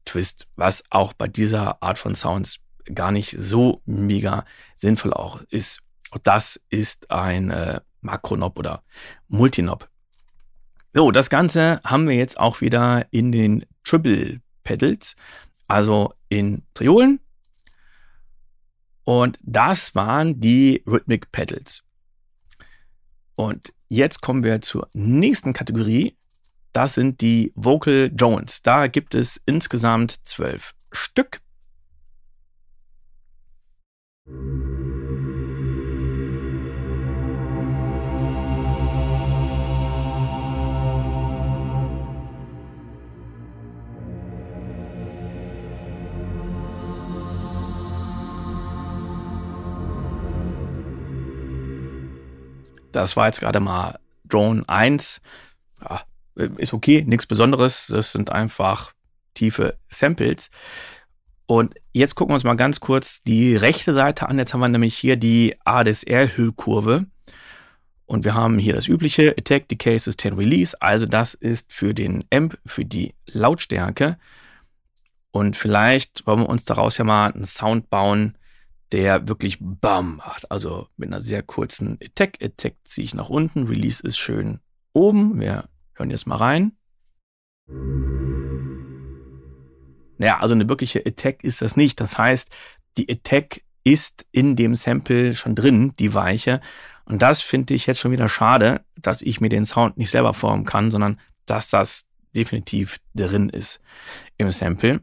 [0.05, 2.59] Twist, was auch bei dieser Art von Sounds
[2.95, 4.45] gar nicht so mega
[4.77, 5.81] sinnvoll auch ist.
[6.11, 8.83] Und das ist ein äh, Makronob oder
[9.29, 9.89] Multinob.
[10.93, 15.17] So, das Ganze haben wir jetzt auch wieder in den Triple Pedals,
[15.67, 17.21] also in Triolen.
[19.05, 21.85] Und das waren die Rhythmic Pedals.
[23.35, 26.17] Und jetzt kommen wir zur nächsten Kategorie.
[26.73, 28.63] Das sind die Vocal Drones.
[28.63, 31.41] Da gibt es insgesamt zwölf Stück.
[52.93, 55.21] Das war jetzt gerade mal Drone 1.
[55.83, 56.03] Ja,
[56.57, 57.89] ist okay, nichts Besonderes.
[57.89, 58.93] Das sind einfach
[59.35, 60.51] tiefe Samples.
[61.47, 64.39] Und jetzt gucken wir uns mal ganz kurz die rechte Seite an.
[64.39, 67.07] Jetzt haben wir nämlich hier die ADSR-Hüllkurve.
[68.07, 70.77] Und wir haben hier das übliche Attack, Decay, Sustain, Release.
[70.81, 74.19] Also das ist für den Amp, für die Lautstärke.
[75.31, 78.37] Und vielleicht wollen wir uns daraus ja mal einen Sound bauen,
[78.93, 80.51] der wirklich BAM macht.
[80.51, 82.39] Also mit einer sehr kurzen Attack.
[82.43, 83.67] Attack ziehe ich nach unten.
[83.67, 84.61] Release ist schön
[84.93, 85.41] oben.
[85.41, 86.73] Wir hören jetzt mal rein.
[90.19, 92.01] Naja, also eine wirkliche Attack ist das nicht.
[92.01, 92.51] Das heißt,
[92.99, 96.61] die Attack ist in dem Sample schon drin, die Weiche.
[97.05, 100.35] Und das finde ich jetzt schon wieder schade, dass ich mir den Sound nicht selber
[100.35, 102.05] formen kann, sondern dass das
[102.37, 103.81] definitiv drin ist
[104.37, 105.03] im Sample.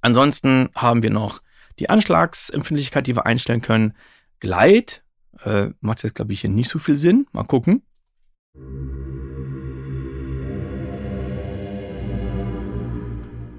[0.00, 1.40] Ansonsten haben wir noch
[1.78, 3.94] die Anschlagsempfindlichkeit, die wir einstellen können,
[4.40, 5.02] Gleit.
[5.44, 7.26] Äh, macht jetzt, glaube ich, hier nicht so viel Sinn.
[7.32, 7.82] Mal gucken.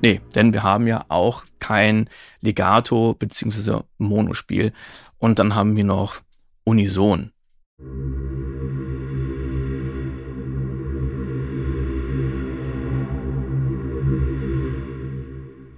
[0.01, 2.09] Nee, denn wir haben ja auch kein
[2.41, 3.81] Legato bzw.
[3.97, 4.73] Monospiel.
[5.17, 6.21] Und dann haben wir noch
[6.63, 7.31] Unison.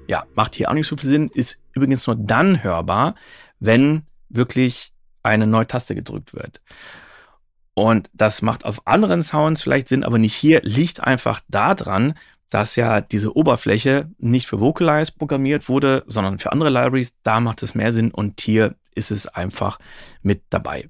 [0.10, 3.14] Ja, macht hier auch nicht so viel Sinn, ist übrigens nur dann hörbar,
[3.60, 4.92] wenn wirklich
[5.22, 6.62] eine neue Taste gedrückt wird.
[7.76, 12.16] Und das macht auf anderen Sounds vielleicht Sinn, aber nicht hier, liegt einfach daran,
[12.50, 17.14] dass ja diese Oberfläche nicht für Vocalize programmiert wurde, sondern für andere Libraries.
[17.22, 19.78] Da macht es mehr Sinn und hier ist es einfach
[20.24, 20.90] mit dabei.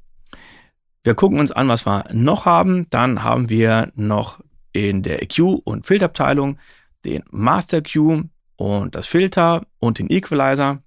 [1.03, 2.89] Wir gucken uns an, was wir noch haben.
[2.89, 4.39] Dann haben wir noch
[4.71, 6.57] in der EQ- und Filterabteilung
[7.03, 8.23] den Master Q
[8.59, 10.83] und das Filter und den Equalizer.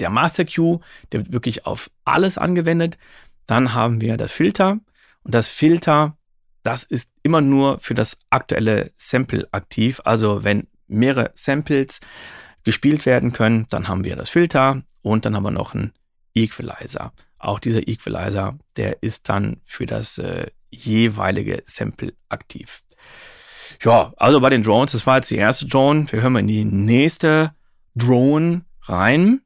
[0.00, 0.80] Der Master Q,
[1.12, 2.98] der wird wirklich auf alles angewendet.
[3.46, 4.80] Dann haben wir das Filter
[5.22, 6.16] und das Filter,
[6.64, 10.00] das ist immer nur für das aktuelle Sample aktiv.
[10.04, 12.00] Also wenn mehrere Samples
[12.64, 15.92] gespielt werden können, dann haben wir das Filter und dann haben wir noch einen
[16.34, 17.12] Equalizer.
[17.38, 22.82] Auch dieser Equalizer, der ist dann für das äh, jeweilige Sample aktiv.
[23.82, 26.06] Ja, also bei den Drones, das war jetzt die erste Drone.
[26.10, 27.52] Wir hören mal in die nächste
[27.94, 29.40] Drone rein.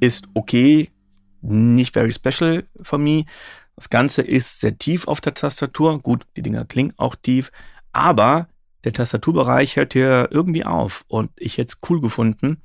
[0.00, 0.90] Ist okay,
[1.40, 3.24] nicht very special for me.
[3.76, 6.00] Das Ganze ist sehr tief auf der Tastatur.
[6.00, 7.50] Gut, die Dinger klingen auch tief,
[7.92, 8.48] aber
[8.84, 11.04] der Tastaturbereich hört hier irgendwie auf.
[11.08, 12.62] Und ich hätte es cool gefunden,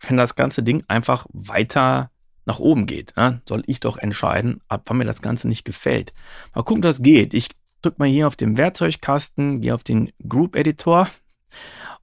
[0.00, 2.10] wenn das ganze Ding einfach weiter
[2.46, 3.14] nach oben geht.
[3.16, 3.42] Ne?
[3.48, 6.12] Soll ich doch entscheiden, ab wann mir das Ganze nicht gefällt.
[6.54, 7.34] Mal gucken, das geht.
[7.34, 7.48] Ich
[7.82, 11.08] drücke mal hier auf den Werkzeugkasten, gehe auf den Group Editor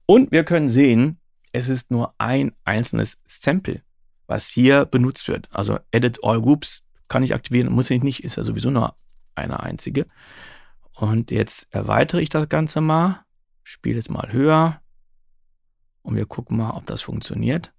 [0.06, 1.18] und wir können sehen,
[1.52, 3.82] es ist nur ein einzelnes Sample,
[4.26, 5.48] was hier benutzt wird.
[5.50, 8.94] Also Edit All Groups kann ich aktivieren, muss ich nicht, ist ja sowieso nur
[9.34, 10.06] eine einzige.
[10.92, 13.24] Und jetzt erweitere ich das Ganze mal,
[13.62, 14.80] spiele es mal höher
[16.02, 17.72] und wir gucken mal, ob das funktioniert.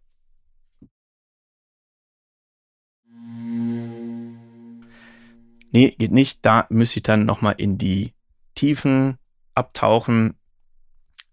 [5.71, 6.39] Nee, geht nicht.
[6.43, 8.13] Da müsste ich dann nochmal in die
[8.55, 9.17] Tiefen
[9.53, 10.35] abtauchen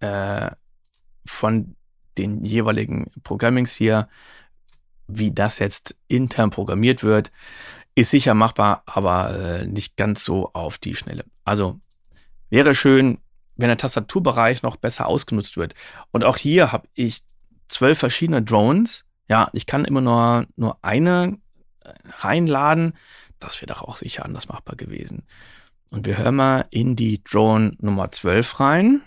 [0.01, 0.51] äh,
[1.25, 1.77] von
[2.19, 4.09] den jeweiligen Programmings hier,
[5.07, 7.33] wie das jetzt intern programmiert wird.
[7.95, 11.25] Ist sicher machbar, aber äh, nicht ganz so auf die Schnelle.
[11.45, 11.79] Also
[12.51, 13.19] wäre schön,
[13.57, 15.75] wenn der Tastaturbereich noch besser ausgenutzt wird.
[16.11, 17.23] Und auch hier habe ich
[17.69, 19.05] zwölf verschiedene Drones.
[19.29, 21.39] Ja, ich kann immer nur, nur eine
[21.81, 22.97] äh, reinladen.
[23.39, 25.25] Das wäre doch auch sicher anders machbar gewesen.
[25.91, 29.03] Und wir hören mal in die Drone Nummer 12 rein.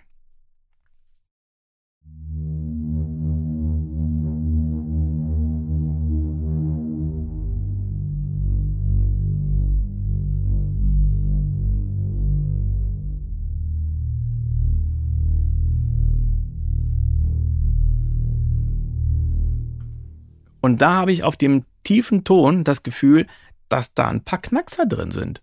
[20.68, 23.26] Und da habe ich auf dem tiefen Ton das Gefühl,
[23.70, 25.41] dass da ein paar Knackser drin sind.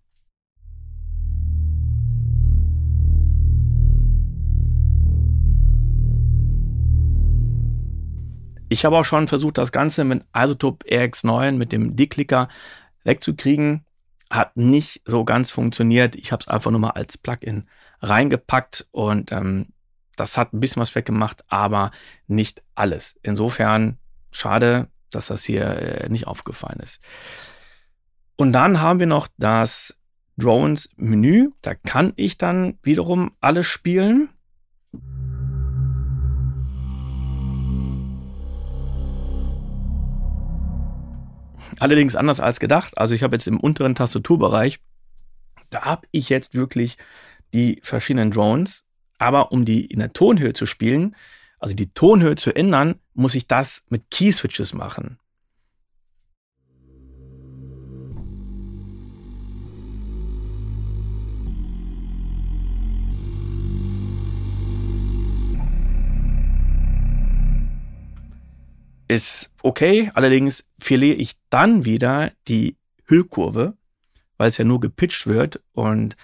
[8.69, 12.49] Ich habe auch schon versucht, das Ganze mit Isotope RX9 mit dem D-Clicker
[13.05, 13.87] wegzukriegen.
[14.29, 16.17] Hat nicht so ganz funktioniert.
[16.17, 17.67] Ich habe es einfach nur mal als Plugin
[18.03, 19.69] reingepackt und ähm,
[20.17, 21.93] das hat ein bisschen was weggemacht, aber
[22.27, 23.19] nicht alles.
[23.23, 23.97] Insofern
[24.31, 27.01] schade, dass das hier äh, nicht aufgefallen ist.
[28.37, 29.97] Und dann haben wir noch das
[30.37, 31.51] Drones-Menü.
[31.63, 34.29] Da kann ich dann wiederum alles spielen.
[41.79, 42.99] Allerdings anders als gedacht.
[42.99, 44.81] Also ich habe jetzt im unteren Tastaturbereich,
[45.71, 46.99] da habe ich jetzt wirklich
[47.53, 48.87] die verschiedenen Drones.
[49.19, 51.15] Aber um die in der Tonhöhe zu spielen,
[51.65, 55.19] also die Tonhöhe zu ändern, muss ich das mit Key-Switches machen.
[69.09, 73.75] Ist okay, allerdings verliere ich dann wieder die Hüllkurve,
[74.37, 76.15] weil es ja nur gepitcht wird und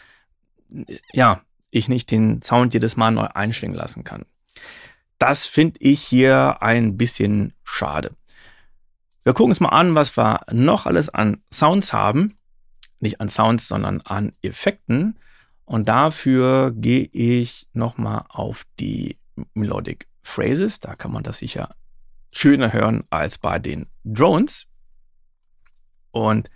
[1.15, 4.27] ja, ich nicht den Sound jedes Mal neu einschwingen lassen kann.
[5.21, 8.17] Das finde ich hier ein bisschen schade.
[9.23, 12.39] Wir gucken uns mal an, was wir noch alles an Sounds haben.
[13.01, 15.19] Nicht an Sounds, sondern an Effekten.
[15.67, 19.19] Und dafür gehe ich nochmal auf die
[19.53, 20.81] Melodic Phrases.
[20.81, 21.77] Da kann man das sicher
[22.33, 24.69] schöner hören als bei den Drones.
[26.13, 26.49] Und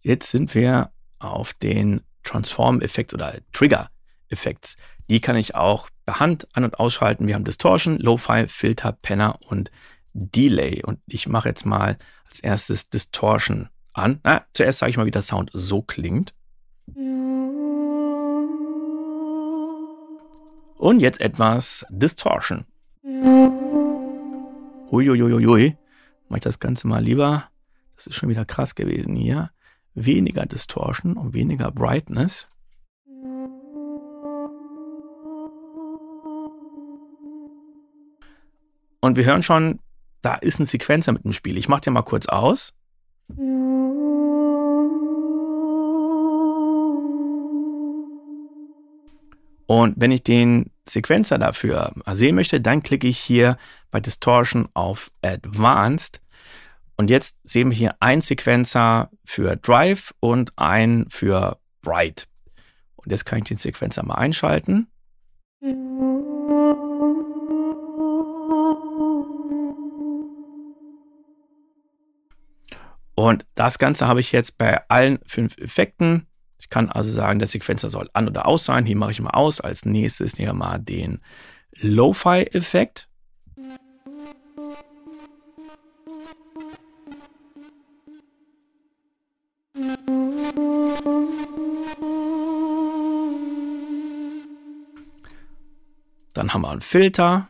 [0.00, 0.90] jetzt sind wir
[1.20, 4.76] auf den Transform-Effekt oder Trigger-Effekts.
[5.10, 7.26] Die kann ich auch per Hand an- und ausschalten.
[7.26, 9.70] Wir haben Distortion, Lo-Fi, Filter, Penner und
[10.12, 10.82] Delay.
[10.84, 11.96] Und ich mache jetzt mal
[12.26, 14.20] als erstes Distortion an.
[14.24, 16.34] Na, zuerst sage ich mal, wie der Sound so klingt.
[20.78, 22.64] Und jetzt etwas Distortion.
[24.90, 25.76] Uiuiuiui.
[26.28, 27.44] Mach ich das Ganze mal lieber.
[27.96, 29.50] Das ist schon wieder krass gewesen hier.
[29.94, 32.48] Weniger Distortion und weniger Brightness.
[39.02, 39.80] Und wir hören schon,
[40.22, 41.58] da ist ein Sequenzer mit dem Spiel.
[41.58, 42.74] Ich mache dir mal kurz aus.
[49.66, 53.56] Und wenn ich den Sequenzer dafür sehen möchte, dann klicke ich hier
[53.90, 56.20] bei Distortion auf Advanced.
[56.96, 62.28] Und jetzt sehen wir hier einen Sequenzer für Drive und einen für Bright.
[62.94, 64.86] Und jetzt kann ich den Sequenzer mal einschalten.
[73.14, 76.26] Und das Ganze habe ich jetzt bei allen fünf Effekten.
[76.58, 78.86] Ich kann also sagen, der Sequenzer soll an oder aus sein.
[78.86, 79.60] Hier mache ich mal aus.
[79.60, 81.20] Als nächstes nehmen wir mal den
[81.80, 83.08] Lo-Fi-Effekt.
[96.34, 97.48] Dann haben wir einen Filter.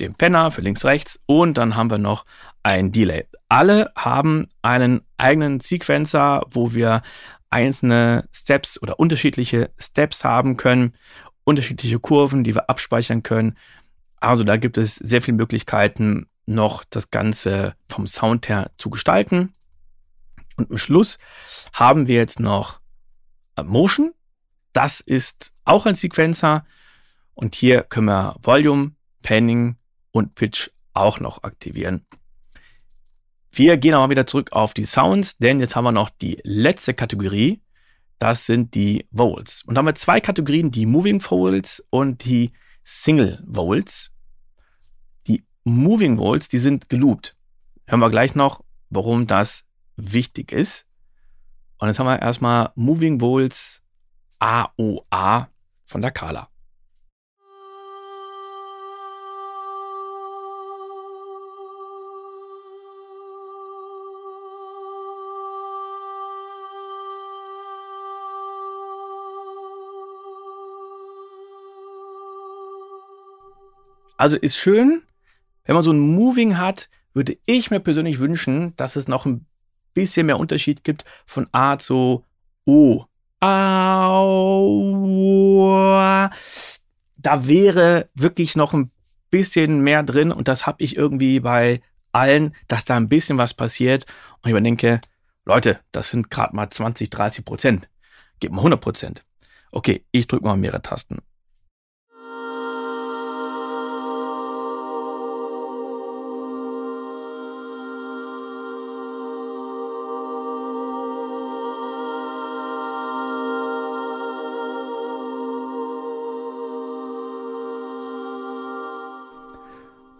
[0.00, 2.24] Den Penner für links, rechts und dann haben wir noch
[2.62, 3.26] ein Delay.
[3.48, 7.02] Alle haben einen eigenen Sequencer, wo wir
[7.50, 10.94] einzelne Steps oder unterschiedliche Steps haben können,
[11.44, 13.56] unterschiedliche Kurven, die wir abspeichern können.
[14.20, 19.52] Also da gibt es sehr viele Möglichkeiten, noch das Ganze vom Sound her zu gestalten.
[20.56, 21.18] Und am Schluss
[21.72, 22.80] haben wir jetzt noch
[23.64, 24.12] Motion.
[24.72, 26.64] Das ist auch ein Sequencer.
[27.34, 28.92] Und hier können wir Volume,
[29.22, 29.76] Panning,
[30.12, 32.04] und Pitch auch noch aktivieren.
[33.50, 36.94] Wir gehen aber wieder zurück auf die Sounds, denn jetzt haben wir noch die letzte
[36.94, 37.60] Kategorie.
[38.18, 39.62] Das sind die Vowels.
[39.66, 42.52] Und da haben wir zwei Kategorien, die Moving Vowels und die
[42.84, 44.10] Single Vowels.
[45.26, 47.36] Die Moving Vowels, die sind geloopt.
[47.86, 50.86] Hören wir gleich noch, warum das wichtig ist.
[51.78, 53.82] Und jetzt haben wir erstmal Moving Vowels
[54.40, 55.48] AOA
[55.86, 56.48] von der Kala.
[74.18, 75.02] Also ist schön,
[75.64, 79.46] wenn man so ein Moving hat, würde ich mir persönlich wünschen, dass es noch ein
[79.94, 82.26] bisschen mehr Unterschied gibt von A zu
[82.66, 83.06] O.
[83.40, 84.60] Da
[87.46, 88.90] wäre wirklich noch ein
[89.30, 93.54] bisschen mehr drin und das habe ich irgendwie bei allen, dass da ein bisschen was
[93.54, 94.04] passiert
[94.42, 95.00] und ich überdenke,
[95.44, 97.88] Leute, das sind gerade mal 20, 30 Prozent.
[98.40, 99.24] Gib mal 100 Prozent.
[99.70, 101.18] Okay, ich drücke mal mehrere Tasten.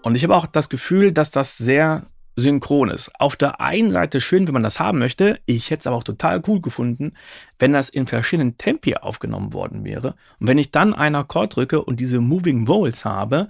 [0.09, 3.11] Und ich habe auch das Gefühl, dass das sehr synchron ist.
[3.21, 5.39] Auf der einen Seite schön, wenn man das haben möchte.
[5.45, 7.13] Ich hätte es aber auch total cool gefunden,
[7.59, 10.15] wenn das in verschiedenen Tempi aufgenommen worden wäre.
[10.41, 13.49] Und wenn ich dann einen Akkord drücke und diese Moving Vowels habe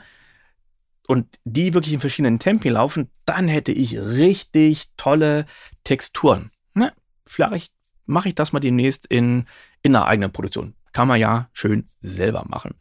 [1.07, 5.47] und die wirklich in verschiedenen Tempi laufen, dann hätte ich richtig tolle
[5.85, 6.51] Texturen.
[6.75, 6.93] Ne?
[7.25, 7.73] Vielleicht
[8.05, 9.45] mache ich das mal demnächst in,
[9.83, 10.75] in einer eigenen Produktion.
[10.93, 12.75] Kann man ja schön selber machen.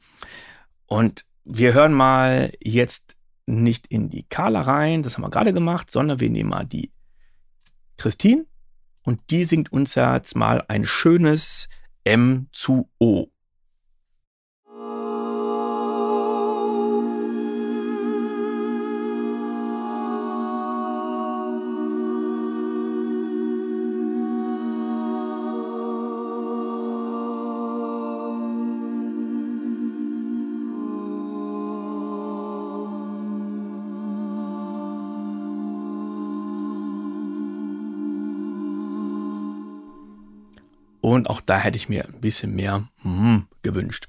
[0.88, 3.17] Und wir hören mal jetzt
[3.48, 6.92] nicht in die Carla rein, das haben wir gerade gemacht, sondern wir nehmen mal die
[7.98, 8.46] Christine
[9.04, 11.70] und die singt uns jetzt mal ein schönes
[12.04, 13.28] M zu O.
[41.18, 44.08] Und auch da hätte ich mir ein bisschen mehr mm, gewünscht.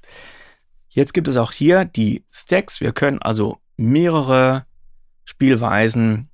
[0.87, 2.81] Jetzt gibt es auch hier die Stacks.
[2.81, 4.65] Wir können also mehrere
[5.25, 6.29] Spielweisen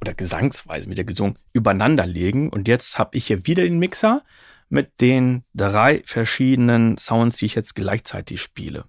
[0.00, 2.48] oder Gesangsweisen mit der Gesung übereinander legen.
[2.48, 4.22] Und jetzt habe ich hier wieder den Mixer
[4.68, 8.84] mit den drei verschiedenen Sounds, die ich jetzt gleichzeitig spiele.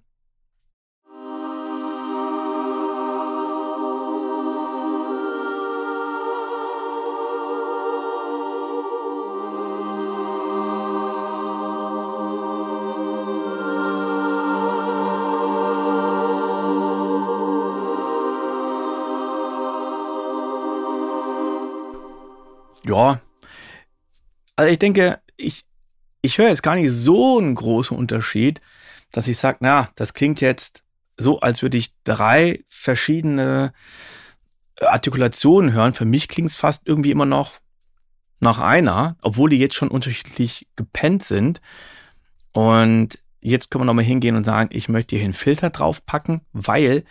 [22.92, 23.22] Ja,
[24.54, 25.64] also ich denke, ich,
[26.20, 28.60] ich höre jetzt gar nicht so einen großen Unterschied,
[29.12, 30.84] dass ich sage, na, das klingt jetzt
[31.16, 33.72] so, als würde ich drei verschiedene
[34.78, 35.94] Artikulationen hören.
[35.94, 37.60] Für mich klingt es fast irgendwie immer noch
[38.40, 41.62] nach einer, obwohl die jetzt schon unterschiedlich gepennt sind.
[42.52, 47.04] Und jetzt können wir nochmal hingehen und sagen, ich möchte hier einen Filter draufpacken, weil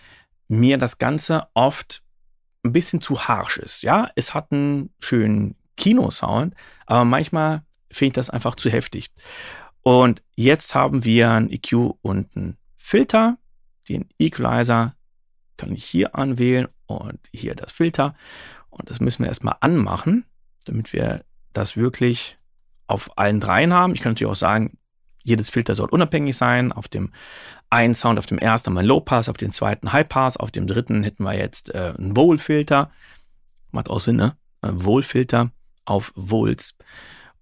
[0.48, 2.04] mir das Ganze oft
[2.64, 3.82] ein bisschen zu harsch ist.
[3.82, 6.54] Ja, es hat einen schönen Kinosound,
[6.86, 9.10] aber manchmal finde ich das einfach zu heftig.
[9.82, 13.38] Und jetzt haben wir ein EQ und einen Filter.
[13.90, 14.96] Den Equalizer
[15.58, 18.16] kann ich hier anwählen und hier das Filter.
[18.70, 20.26] Und das müssen wir erstmal anmachen,
[20.66, 22.38] damit wir das wirklich
[22.88, 23.94] auf allen dreien haben.
[23.94, 24.78] Ich kann natürlich auch sagen,
[25.24, 26.72] jedes Filter soll unabhängig sein.
[26.72, 27.12] Auf dem
[27.70, 30.52] einen Sound, auf dem ersten haben wir Low Pass, auf dem zweiten High Pass, auf
[30.52, 32.92] dem dritten hätten wir jetzt äh, einen Wohl-Filter.
[33.72, 34.36] Macht auch Sinn, ne?
[34.62, 35.52] Wohl-Filter
[35.86, 36.76] auf Wohls.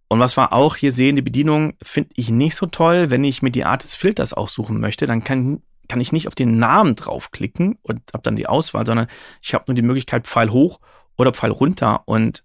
[0.07, 3.11] Und was wir auch hier sehen, die Bedienung finde ich nicht so toll.
[3.11, 6.35] Wenn ich mir die Art des Filters aussuchen möchte, dann kann, kann ich nicht auf
[6.35, 9.07] den Namen draufklicken und habe dann die Auswahl, sondern
[9.41, 10.79] ich habe nur die Möglichkeit Pfeil hoch
[11.15, 12.43] oder Pfeil runter und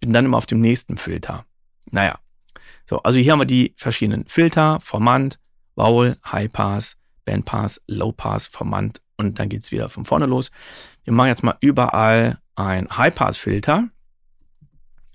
[0.00, 1.44] bin dann immer auf dem nächsten Filter.
[1.90, 2.18] Naja.
[2.88, 5.38] So, also hier haben wir die verschiedenen Filter, Formant,
[5.76, 10.26] Vowel, High Pass, Band Pass, Low Pass, Formant und dann geht es wieder von vorne
[10.26, 10.50] los.
[11.04, 13.88] Wir machen jetzt mal überall ein High Pass Filter,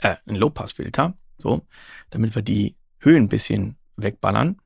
[0.02, 1.66] äh, ein Low Pass Filter so,
[2.12, 4.58] damit wir die Höhen ein bisschen wegballern.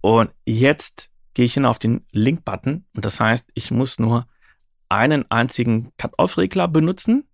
[0.00, 4.26] Und jetzt gehe ich hin auf den Link-Button und das heißt, ich muss nur
[4.88, 7.24] einen einzigen Cut-Off-Regler benutzen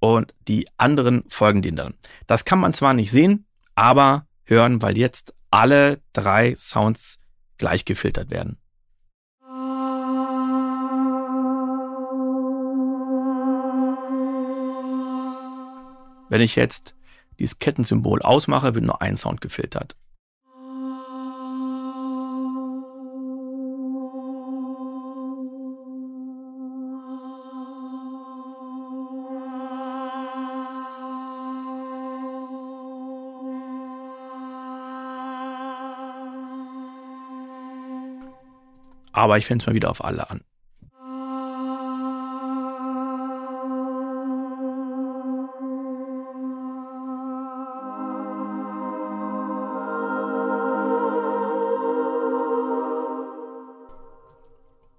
[0.00, 1.94] und die anderen folgen denen dann.
[2.26, 3.46] Das kann man zwar nicht sehen,
[3.76, 7.20] aber hören, weil jetzt alle drei Sounds
[7.58, 8.58] gleich gefiltert werden.
[16.28, 16.96] Wenn ich jetzt
[17.38, 19.96] dieses Kettensymbol ausmache, wird nur ein Sound gefiltert.
[39.12, 40.44] Aber ich fände es mal wieder auf alle an.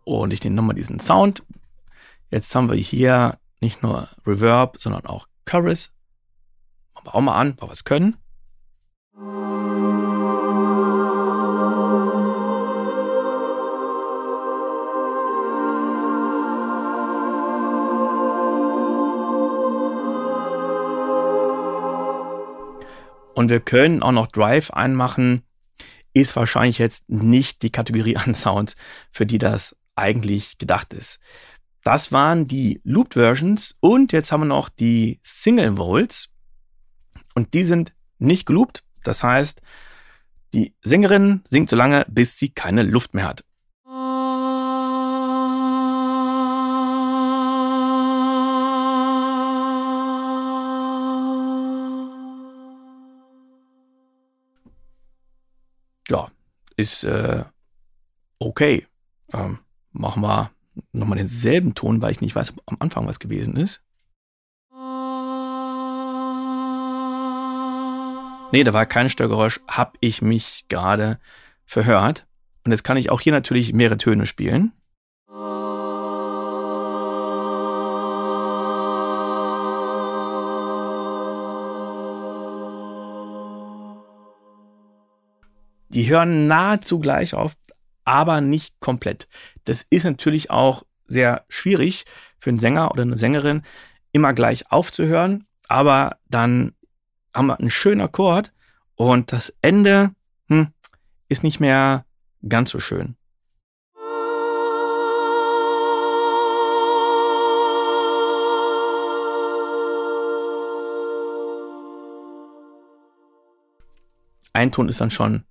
[0.08, 1.43] Und ich nehme nochmal diesen Sound.
[2.32, 5.91] Jetzt haben wir hier nicht nur Reverb, sondern auch Chorus.
[6.95, 8.16] Machen wir auch mal an, ob wir es können.
[23.36, 25.43] Und wir können auch noch Drive einmachen.
[26.14, 28.78] Ist wahrscheinlich jetzt nicht die Kategorie an Sounds,
[29.12, 31.20] für die das eigentlich gedacht ist.
[31.84, 36.30] Das waren die Looped Versions und jetzt haben wir noch die Single Volts
[37.34, 38.84] und die sind nicht geloopt.
[39.04, 39.62] Das heißt,
[40.54, 43.43] die Sängerin singt so lange, bis sie keine Luft mehr hat.
[56.10, 56.30] Ja,
[56.76, 57.43] ist äh,
[58.39, 58.88] okay.
[59.34, 59.60] Ähm,
[59.98, 60.52] machen wir
[60.91, 63.82] nochmal denselben Ton, weil ich nicht weiß, ob am Anfang was gewesen ist.
[68.52, 71.20] Nee, da war kein Störgeräusch, hab ich mich gerade
[71.66, 72.26] verhört.
[72.64, 74.72] Und jetzt kann ich auch hier natürlich mehrere Töne spielen.
[85.89, 87.56] Die hören nahezu gleich auf,
[88.08, 89.28] aber nicht komplett.
[89.66, 92.05] Das ist natürlich auch sehr schwierig
[92.39, 93.64] für einen Sänger oder eine Sängerin,
[94.14, 96.74] immer gleich aufzuhören, aber dann
[97.34, 98.53] haben wir einen schönen Akkord
[98.95, 100.12] und das Ende
[100.47, 100.70] hm,
[101.28, 102.05] ist nicht mehr
[102.47, 103.18] ganz so schön.
[114.53, 115.43] Ein Ton ist dann schon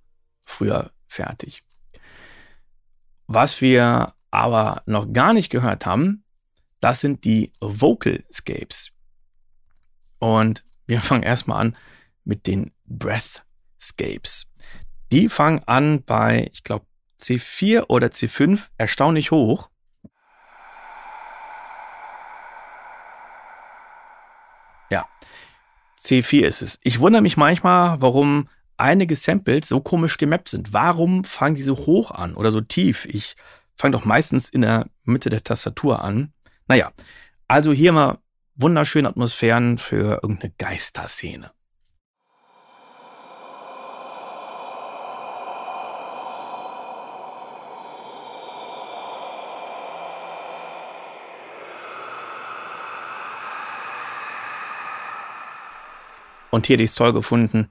[0.43, 1.61] früher fertig.
[3.27, 6.23] Was wir aber noch gar nicht gehört haben,
[6.79, 8.93] das sind die Vocalscapes.
[10.19, 11.77] Und wir fangen erstmal an
[12.23, 14.51] mit den Breathscapes.
[15.11, 16.85] Die fangen an bei, ich glaube,
[17.19, 19.69] C4 oder C5 erstaunlich hoch.
[24.89, 25.07] Ja,
[25.99, 26.79] C4 ist es.
[26.83, 30.73] Ich wundere mich manchmal, warum einige Samples so komisch gemappt sind.
[30.73, 33.05] Warum fangen die so hoch an oder so tief?
[33.05, 33.35] Ich
[33.75, 36.33] fange doch meistens in der Mitte der Tastatur an.
[36.67, 36.91] Naja,
[37.47, 38.19] also hier mal
[38.55, 41.51] wunderschöne Atmosphären für irgendeine Geisterszene.
[56.49, 57.69] Und hier hätte ich es toll gefunden,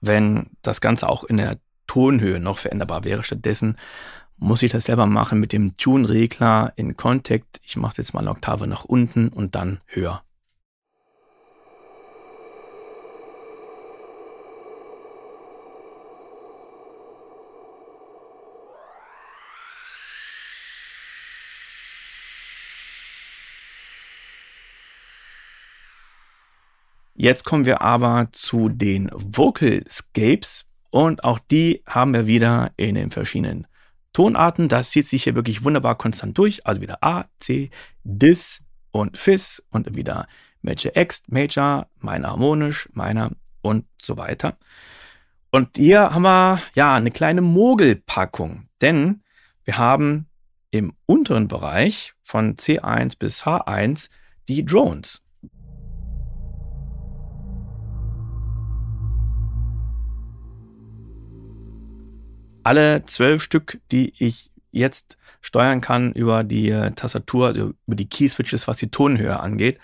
[0.00, 3.24] wenn das Ganze auch in der Tonhöhe noch veränderbar wäre.
[3.24, 3.76] Stattdessen
[4.36, 7.60] muss ich das selber machen mit dem Tune-Regler in Contact.
[7.64, 10.22] Ich mache es jetzt mal eine Oktave nach unten und dann höher.
[27.20, 33.10] Jetzt kommen wir aber zu den Vocalscapes und auch die haben wir wieder in den
[33.10, 33.66] verschiedenen
[34.12, 34.68] Tonarten.
[34.68, 36.64] Das zieht sich hier wirklich wunderbar konstant durch.
[36.64, 37.70] Also wieder A, C,
[38.04, 38.62] Dis
[38.92, 40.28] und Fis und wieder
[40.62, 44.56] Major X, Major, meiner harmonisch, meiner und so weiter.
[45.50, 49.24] Und hier haben wir ja eine kleine Mogelpackung, denn
[49.64, 50.28] wir haben
[50.70, 54.08] im unteren Bereich von C1 bis H1
[54.46, 55.27] die Drones.
[62.68, 68.10] Alle zwölf Stück, die ich jetzt steuern kann über die äh, Tastatur, also über die
[68.10, 69.78] Key-Switches, was die Tonhöhe angeht.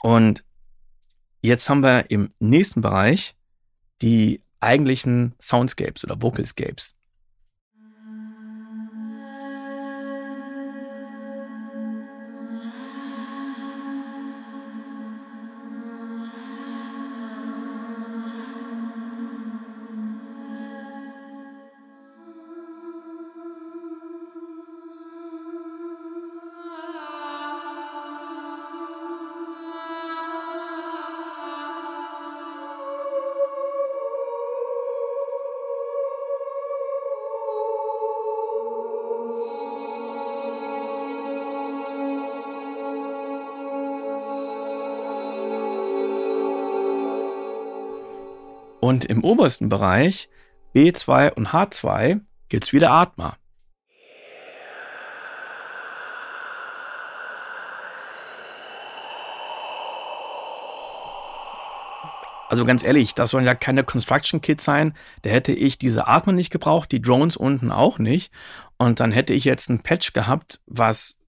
[0.00, 0.44] Und
[1.42, 3.34] jetzt haben wir im nächsten Bereich
[4.00, 6.97] die eigentlichen Soundscapes oder Vocalscapes.
[48.88, 50.30] Und im obersten Bereich
[50.74, 53.36] B2 und H2 gibt es wieder Atma.
[62.48, 64.94] Also ganz ehrlich, das sollen ja keine Construction Kits sein.
[65.20, 68.32] Da hätte ich diese Atma nicht gebraucht, die Drones unten auch nicht.
[68.78, 71.18] Und dann hätte ich jetzt ein Patch gehabt, was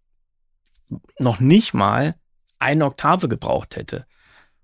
[1.19, 2.15] noch nicht mal
[2.59, 4.07] eine Oktave gebraucht hätte.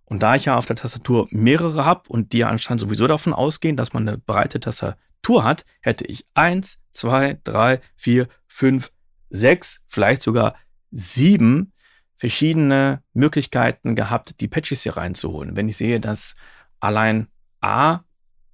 [0.07, 3.33] Und da ich ja auf der Tastatur mehrere habe und die ja anscheinend sowieso davon
[3.33, 8.93] ausgehen, dass man eine breite Tastatur hat, hätte ich eins, zwei, drei, vier, fünf,
[9.31, 10.55] sechs, vielleicht sogar
[10.93, 11.73] sieben
[12.17, 15.57] verschiedene Möglichkeiten gehabt, die Patches hier reinzuholen.
[15.57, 16.37] Wenn ich sehe, dass
[16.81, 17.27] allein
[17.61, 18.01] A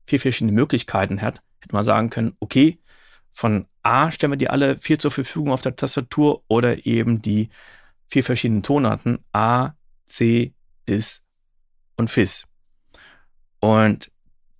[0.06, 2.80] vier verschiedene Möglichkeiten hat, hätte man sagen können, okay,
[3.30, 7.50] von A stellen wir die alle vier zur Verfügung auf der Tastatur oder eben die
[8.08, 9.72] vier verschiedenen Tonarten A,
[10.06, 10.54] C,
[10.88, 11.24] Dis,
[11.96, 12.46] und FIS.
[13.60, 14.10] Und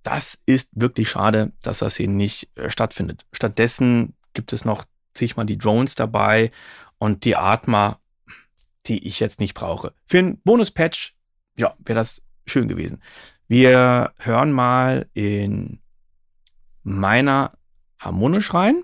[0.03, 3.25] das ist wirklich schade, dass das hier nicht äh, stattfindet.
[3.31, 6.51] Stattdessen gibt es noch zigmal die Drones dabei
[6.97, 7.99] und die Atma,
[8.85, 9.93] die ich jetzt nicht brauche.
[10.07, 11.15] Für einen Bonus-Patch,
[11.57, 13.01] ja, wäre das schön gewesen.
[13.47, 15.79] Wir hören mal in
[16.83, 17.57] meiner
[17.99, 18.83] harmonisch rein.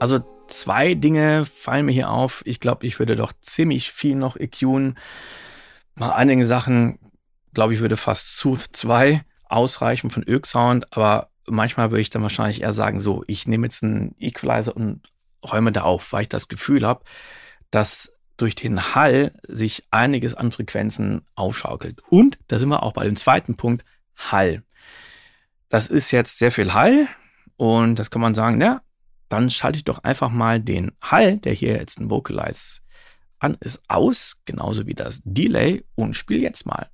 [0.00, 2.42] Also zwei Dinge fallen mir hier auf.
[2.44, 4.96] Ich glaube, ich würde doch ziemlich viel noch EQen.
[5.94, 6.98] Mal einige Sachen,
[7.52, 12.22] glaube ich, würde fast zu zwei ausreichen von Ög Sound, aber manchmal würde ich dann
[12.22, 15.10] wahrscheinlich eher sagen, so, ich nehme jetzt einen Equalizer und
[15.44, 17.04] räume da auf, weil ich das Gefühl habe,
[17.70, 22.00] dass durch den Hall sich einiges an Frequenzen aufschaukelt.
[22.08, 23.84] Und da sind wir auch bei dem zweiten Punkt,
[24.16, 24.62] Hall.
[25.68, 27.08] Das ist jetzt sehr viel Hall
[27.56, 28.82] und das kann man sagen, ja,
[29.28, 32.80] dann schalte ich doch einfach mal den Hall, der hier jetzt ein Vocalize
[33.38, 36.90] an ist aus, genauso wie das Delay und spiel jetzt mal.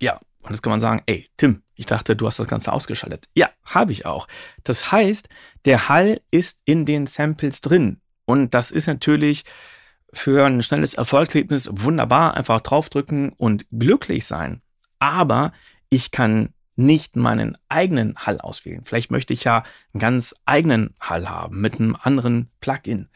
[0.00, 3.26] Ja, und jetzt kann man sagen, ey, Tim, ich dachte, du hast das Ganze ausgeschaltet.
[3.34, 4.26] Ja, habe ich auch.
[4.64, 5.28] Das heißt,
[5.64, 8.00] der Hall ist in den Samples drin.
[8.24, 9.44] Und das ist natürlich
[10.12, 12.34] für ein schnelles Erfolgserlebnis wunderbar.
[12.34, 14.60] Einfach draufdrücken und glücklich sein.
[14.98, 15.52] Aber
[15.88, 18.84] ich kann nicht meinen eigenen Hall auswählen.
[18.84, 23.08] Vielleicht möchte ich ja einen ganz eigenen Hall haben mit einem anderen Plugin.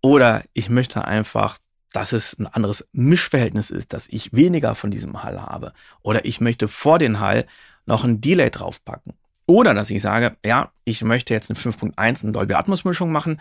[0.00, 1.58] Oder ich möchte einfach
[1.94, 5.72] dass es ein anderes Mischverhältnis ist, dass ich weniger von diesem Hall habe.
[6.02, 7.46] Oder ich möchte vor den Hall
[7.86, 9.14] noch ein Delay draufpacken.
[9.46, 13.40] Oder dass ich sage, ja, ich möchte jetzt eine 5.1 eine Dolby Atmos Mischung machen.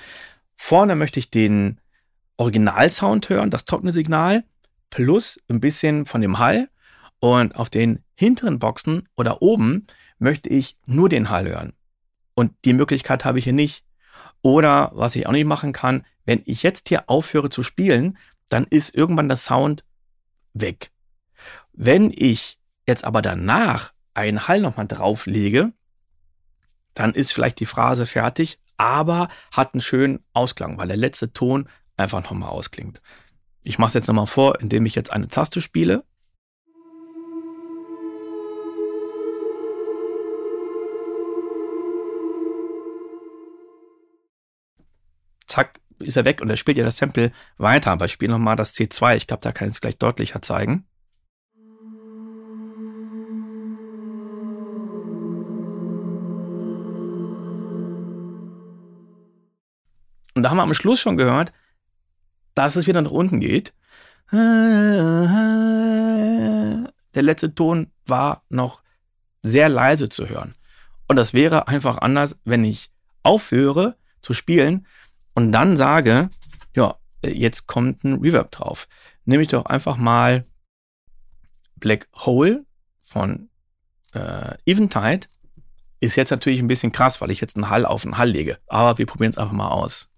[0.56, 1.80] Vorne möchte ich den
[2.38, 4.44] Originalsound hören, das trockene Signal,
[4.90, 6.70] plus ein bisschen von dem Hall.
[7.20, 9.88] Und auf den hinteren Boxen oder oben
[10.20, 11.74] möchte ich nur den Hall hören.
[12.34, 13.86] Und die Möglichkeit habe ich hier nicht.
[14.42, 18.18] Oder was ich auch nicht machen kann, wenn ich jetzt hier aufhöre zu spielen,
[18.50, 19.86] dann ist irgendwann der Sound
[20.54, 20.92] weg.
[21.72, 25.74] Wenn ich jetzt aber danach einen Hall nochmal drauflege,
[26.94, 31.68] dann ist vielleicht die Phrase fertig, aber hat einen schönen Ausklang, weil der letzte Ton
[31.98, 33.02] einfach nochmal ausklingt.
[33.64, 36.04] Ich mache es jetzt nochmal vor, indem ich jetzt eine Taste spiele.
[45.48, 47.92] Zack, ist er weg und er spielt ja das Sample weiter.
[47.92, 49.16] Aber ich spiele nochmal das C2.
[49.16, 50.86] Ich glaube, da kann ich es gleich deutlicher zeigen.
[60.36, 61.54] Und da haben wir am Schluss schon gehört,
[62.56, 63.74] dass es wieder nach unten geht.
[64.32, 64.42] Der
[67.14, 68.82] letzte Ton war noch
[69.42, 70.56] sehr leise zu hören.
[71.08, 72.90] Und das wäre einfach anders, wenn ich
[73.22, 74.88] aufhöre zu spielen
[75.34, 76.30] und dann sage,
[76.76, 78.88] ja, jetzt kommt ein Reverb drauf.
[79.26, 80.46] Nehme ich doch einfach mal
[81.76, 82.66] Black Hole
[83.02, 83.50] von
[84.14, 85.28] äh, Eventide.
[86.00, 88.58] Ist jetzt natürlich ein bisschen krass, weil ich jetzt einen Hall auf einen Hall lege.
[88.68, 90.10] Aber wir probieren es einfach mal aus.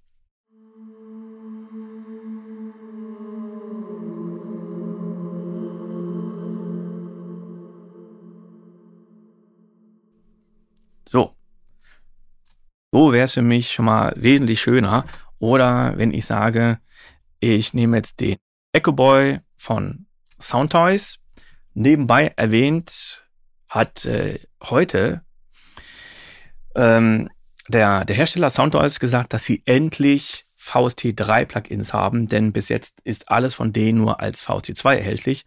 [12.95, 15.03] So wäre es für mich schon mal wesentlich schöner.
[15.39, 16.79] Oder wenn ich sage,
[17.41, 18.37] ich nehme jetzt den
[18.71, 20.05] Echo Boy von
[20.39, 21.19] Soundtoys.
[21.73, 23.25] Nebenbei erwähnt
[23.67, 25.25] hat äh, heute
[26.73, 27.29] ähm,
[27.67, 33.29] der, der Hersteller Soundtoys gesagt, dass sie endlich VST3 Plugins haben, denn bis jetzt ist
[33.29, 35.45] alles von denen nur als VST2 erhältlich.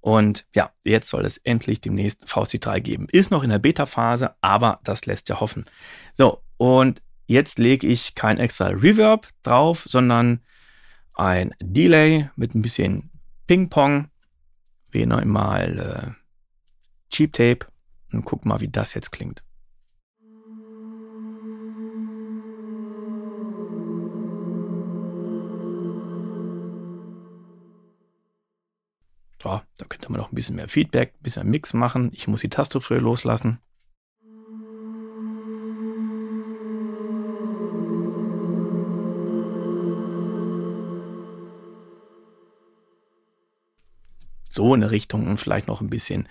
[0.00, 3.06] Und ja, jetzt soll es endlich demnächst VST3 geben.
[3.10, 5.64] Ist noch in der Beta-Phase, aber das lässt ja hoffen.
[6.14, 10.40] So, und jetzt lege ich kein extra Reverb drauf, sondern
[11.14, 13.10] ein Delay mit ein bisschen
[13.46, 14.08] Ping-Pong.
[14.90, 16.20] Wir nehmen mal äh,
[17.10, 17.66] Cheap Tape
[18.12, 19.42] und gucken mal, wie das jetzt klingt.
[29.42, 32.10] So, da könnte man noch ein bisschen mehr Feedback, ein bisschen Mix machen.
[32.12, 33.58] Ich muss die Taste früher loslassen.
[44.52, 46.28] so in eine Richtung und vielleicht noch ein bisschen,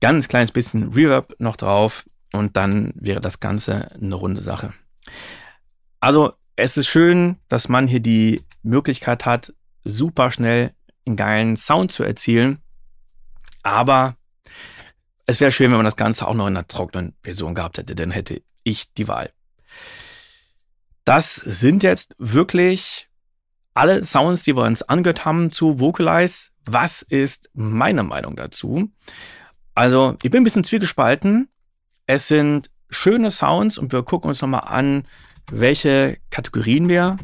[0.00, 4.72] ganz kleines bisschen Reverb noch drauf und dann wäre das Ganze eine runde Sache.
[6.00, 9.52] Also es ist schön, dass man hier die Möglichkeit hat,
[9.84, 10.72] super schnell
[11.08, 12.62] einen geilen Sound zu erzielen,
[13.62, 14.16] aber
[15.26, 17.94] es wäre schön, wenn man das Ganze auch noch in einer trockenen Version gehabt hätte,
[17.94, 19.30] dann hätte ich die Wahl.
[21.04, 23.08] Das sind jetzt wirklich
[23.74, 26.50] alle Sounds, die wir uns angehört haben zu Vocalize.
[26.64, 28.90] Was ist meine Meinung dazu?
[29.74, 31.48] Also, ich bin ein bisschen zwiegespalten.
[32.06, 35.06] Es sind schöne Sounds und wir gucken uns nochmal an,
[35.50, 37.16] welche Kategorien wir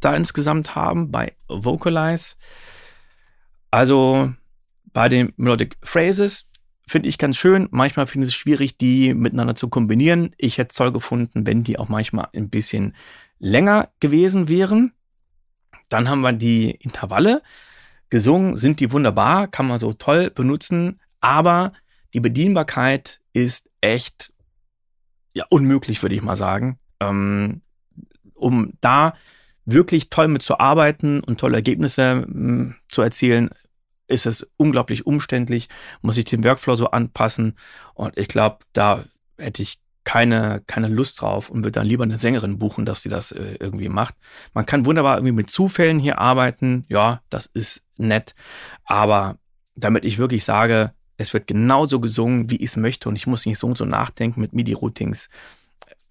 [0.00, 2.36] da insgesamt haben bei Vocalize.
[3.72, 4.32] Also
[4.92, 6.52] bei den Melodic Phrases
[6.86, 7.68] finde ich ganz schön.
[7.70, 10.34] Manchmal finde ich es schwierig, die miteinander zu kombinieren.
[10.36, 12.94] Ich hätte es toll gefunden, wenn die auch manchmal ein bisschen
[13.38, 14.92] länger gewesen wären.
[15.88, 17.42] Dann haben wir die Intervalle.
[18.10, 21.72] Gesungen sind die wunderbar, kann man so toll benutzen, aber
[22.12, 24.34] die Bedienbarkeit ist echt
[25.32, 26.78] ja, unmöglich, würde ich mal sagen.
[27.00, 27.62] Ähm,
[28.34, 29.14] um da
[29.64, 33.50] wirklich toll mit zu arbeiten und tolle Ergebnisse mh, hm, zu erzielen,
[34.08, 35.68] ist es unglaublich umständlich,
[36.02, 37.56] muss ich den Workflow so anpassen.
[37.94, 39.04] Und ich glaube, da
[39.38, 43.08] hätte ich keine, keine Lust drauf und würde dann lieber eine Sängerin buchen, dass sie
[43.08, 44.14] das äh, irgendwie macht.
[44.52, 46.84] Man kann wunderbar irgendwie mit Zufällen hier arbeiten.
[46.88, 48.34] Ja, das ist nett.
[48.84, 49.38] Aber
[49.76, 53.46] damit ich wirklich sage, es wird genauso gesungen, wie ich es möchte und ich muss
[53.46, 55.28] nicht so und so nachdenken mit MIDI-Routings,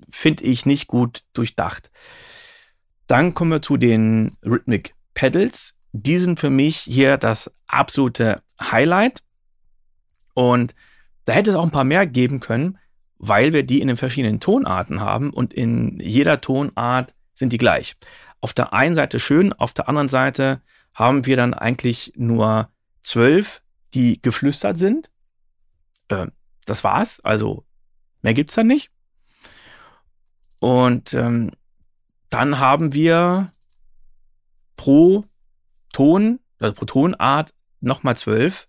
[0.10, 1.91] finde ich nicht gut durchdacht.
[3.12, 5.78] Dann kommen wir zu den Rhythmic Pedals.
[5.91, 9.22] Die sind für mich hier das absolute Highlight.
[10.34, 10.74] Und
[11.26, 12.78] da hätte es auch ein paar mehr geben können,
[13.18, 17.97] weil wir die in den verschiedenen Tonarten haben und in jeder Tonart sind die gleich.
[18.39, 20.62] Auf der einen Seite schön, auf der anderen Seite
[20.93, 22.70] haben wir dann eigentlich nur
[23.03, 23.62] zwölf,
[23.93, 25.12] die geflüstert sind.
[26.07, 26.28] Äh,
[26.66, 27.20] das war's.
[27.20, 27.66] Also
[28.22, 28.89] mehr gibt's dann nicht.
[30.62, 31.51] Und ähm,
[32.32, 33.51] dann haben wir
[34.77, 35.25] pro
[35.93, 38.67] Ton, also pro Tonart nochmal zwölf,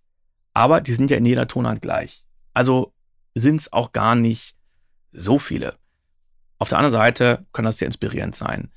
[0.53, 2.27] aber die sind ja in jeder Tonart gleich.
[2.53, 2.93] Also
[3.35, 4.57] sind es auch gar nicht
[5.13, 5.79] so viele.
[6.59, 8.71] Auf der anderen Seite kann das sehr inspirierend sein.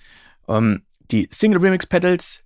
[0.48, 2.44] Ähm, die Single Remix Pedals,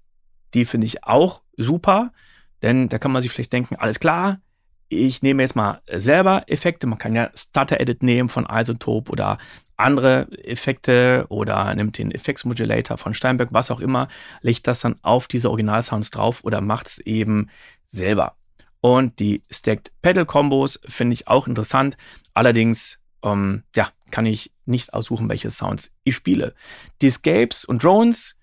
[0.53, 2.13] die finde ich auch super,
[2.61, 4.41] denn da kann man sich vielleicht denken, alles klar,
[4.89, 6.87] ich nehme jetzt mal selber Effekte.
[6.87, 9.37] Man kann ja Stutter Edit nehmen von Isotope oder
[9.77, 14.09] andere Effekte oder nimmt den Effektsmodulator von Steinberg, was auch immer,
[14.41, 17.49] legt das dann auf diese Originalsounds drauf oder macht es eben
[17.87, 18.35] selber.
[18.81, 21.97] Und die Stacked Pedal Combos finde ich auch interessant.
[22.33, 26.53] Allerdings, ähm, ja, kann ich nicht aussuchen, welche Sounds ich spiele.
[27.01, 28.37] Die Escapes und Drones,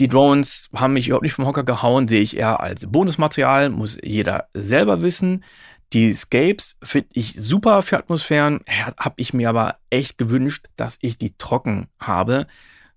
[0.00, 3.98] die Drones haben mich überhaupt nicht vom Hocker gehauen, sehe ich eher als Bonusmaterial, muss
[4.02, 5.44] jeder selber wissen.
[5.92, 8.60] Die Scapes finde ich super für Atmosphären.
[8.98, 12.46] Habe ich mir aber echt gewünscht, dass ich die trocken habe.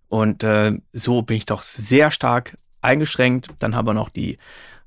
[0.10, 3.49] Und äh, so bin ich doch sehr stark eingeschränkt.
[3.60, 4.38] Dann haben wir noch die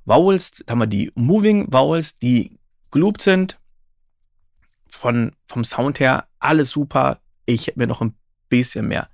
[0.05, 0.63] Vowels.
[0.67, 2.59] Dann haben wir die Moving Vowels, die
[2.91, 3.59] geloopt sind.
[4.87, 7.21] Von, vom Sound her alles super.
[7.47, 8.15] Ich hätte mir noch ein
[8.51, 9.09] bisschen mehr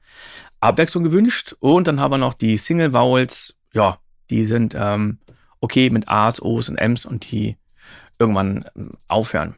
[0.61, 1.55] Abwechslung gewünscht.
[1.61, 3.57] Und dann haben wir noch die Single Vowels.
[3.73, 3.99] Ja,
[4.31, 5.19] die sind ähm,
[5.61, 7.57] okay mit A's, O's und M's und die
[8.19, 9.57] irgendwann ähm, aufhören.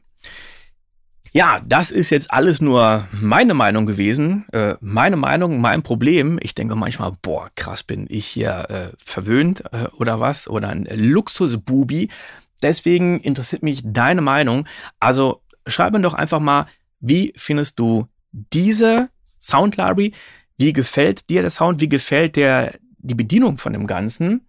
[1.34, 4.44] Ja, das ist jetzt alles nur meine Meinung gewesen.
[4.52, 6.38] Äh, meine Meinung, mein Problem.
[6.42, 10.46] Ich denke manchmal, boah, krass, bin ich hier äh, verwöhnt äh, oder was?
[10.46, 12.10] Oder ein Luxusbubi.
[12.62, 14.66] Deswegen interessiert mich deine Meinung.
[15.00, 16.66] Also schreib mir doch einfach mal,
[17.00, 19.08] wie findest du diese
[19.40, 20.12] Sound Library?
[20.56, 21.80] Wie gefällt dir der Sound?
[21.80, 24.46] Wie gefällt dir die Bedienung von dem Ganzen?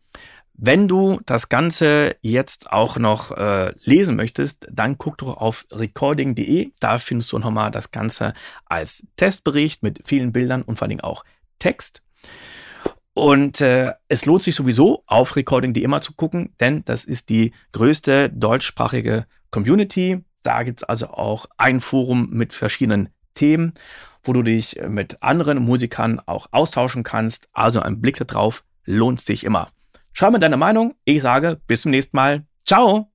[0.55, 6.71] Wenn du das Ganze jetzt auch noch äh, lesen möchtest, dann guck doch auf recording.de.
[6.79, 8.33] Da findest du nochmal das Ganze
[8.65, 11.25] als Testbericht mit vielen Bildern und vor allem auch
[11.57, 12.03] Text.
[13.15, 17.53] Und äh, es lohnt sich sowieso, auf recording.de immer zu gucken, denn das ist die
[17.71, 20.23] größte deutschsprachige Community.
[20.43, 23.73] Da gibt es also auch ein Forum mit verschiedenen Themen,
[24.24, 27.47] wo du dich mit anderen Musikern auch austauschen kannst.
[27.53, 29.69] Also ein Blick darauf lohnt sich immer.
[30.13, 30.95] Schreib mir deine Meinung.
[31.05, 32.45] Ich sage bis zum nächsten Mal.
[32.65, 33.11] Ciao.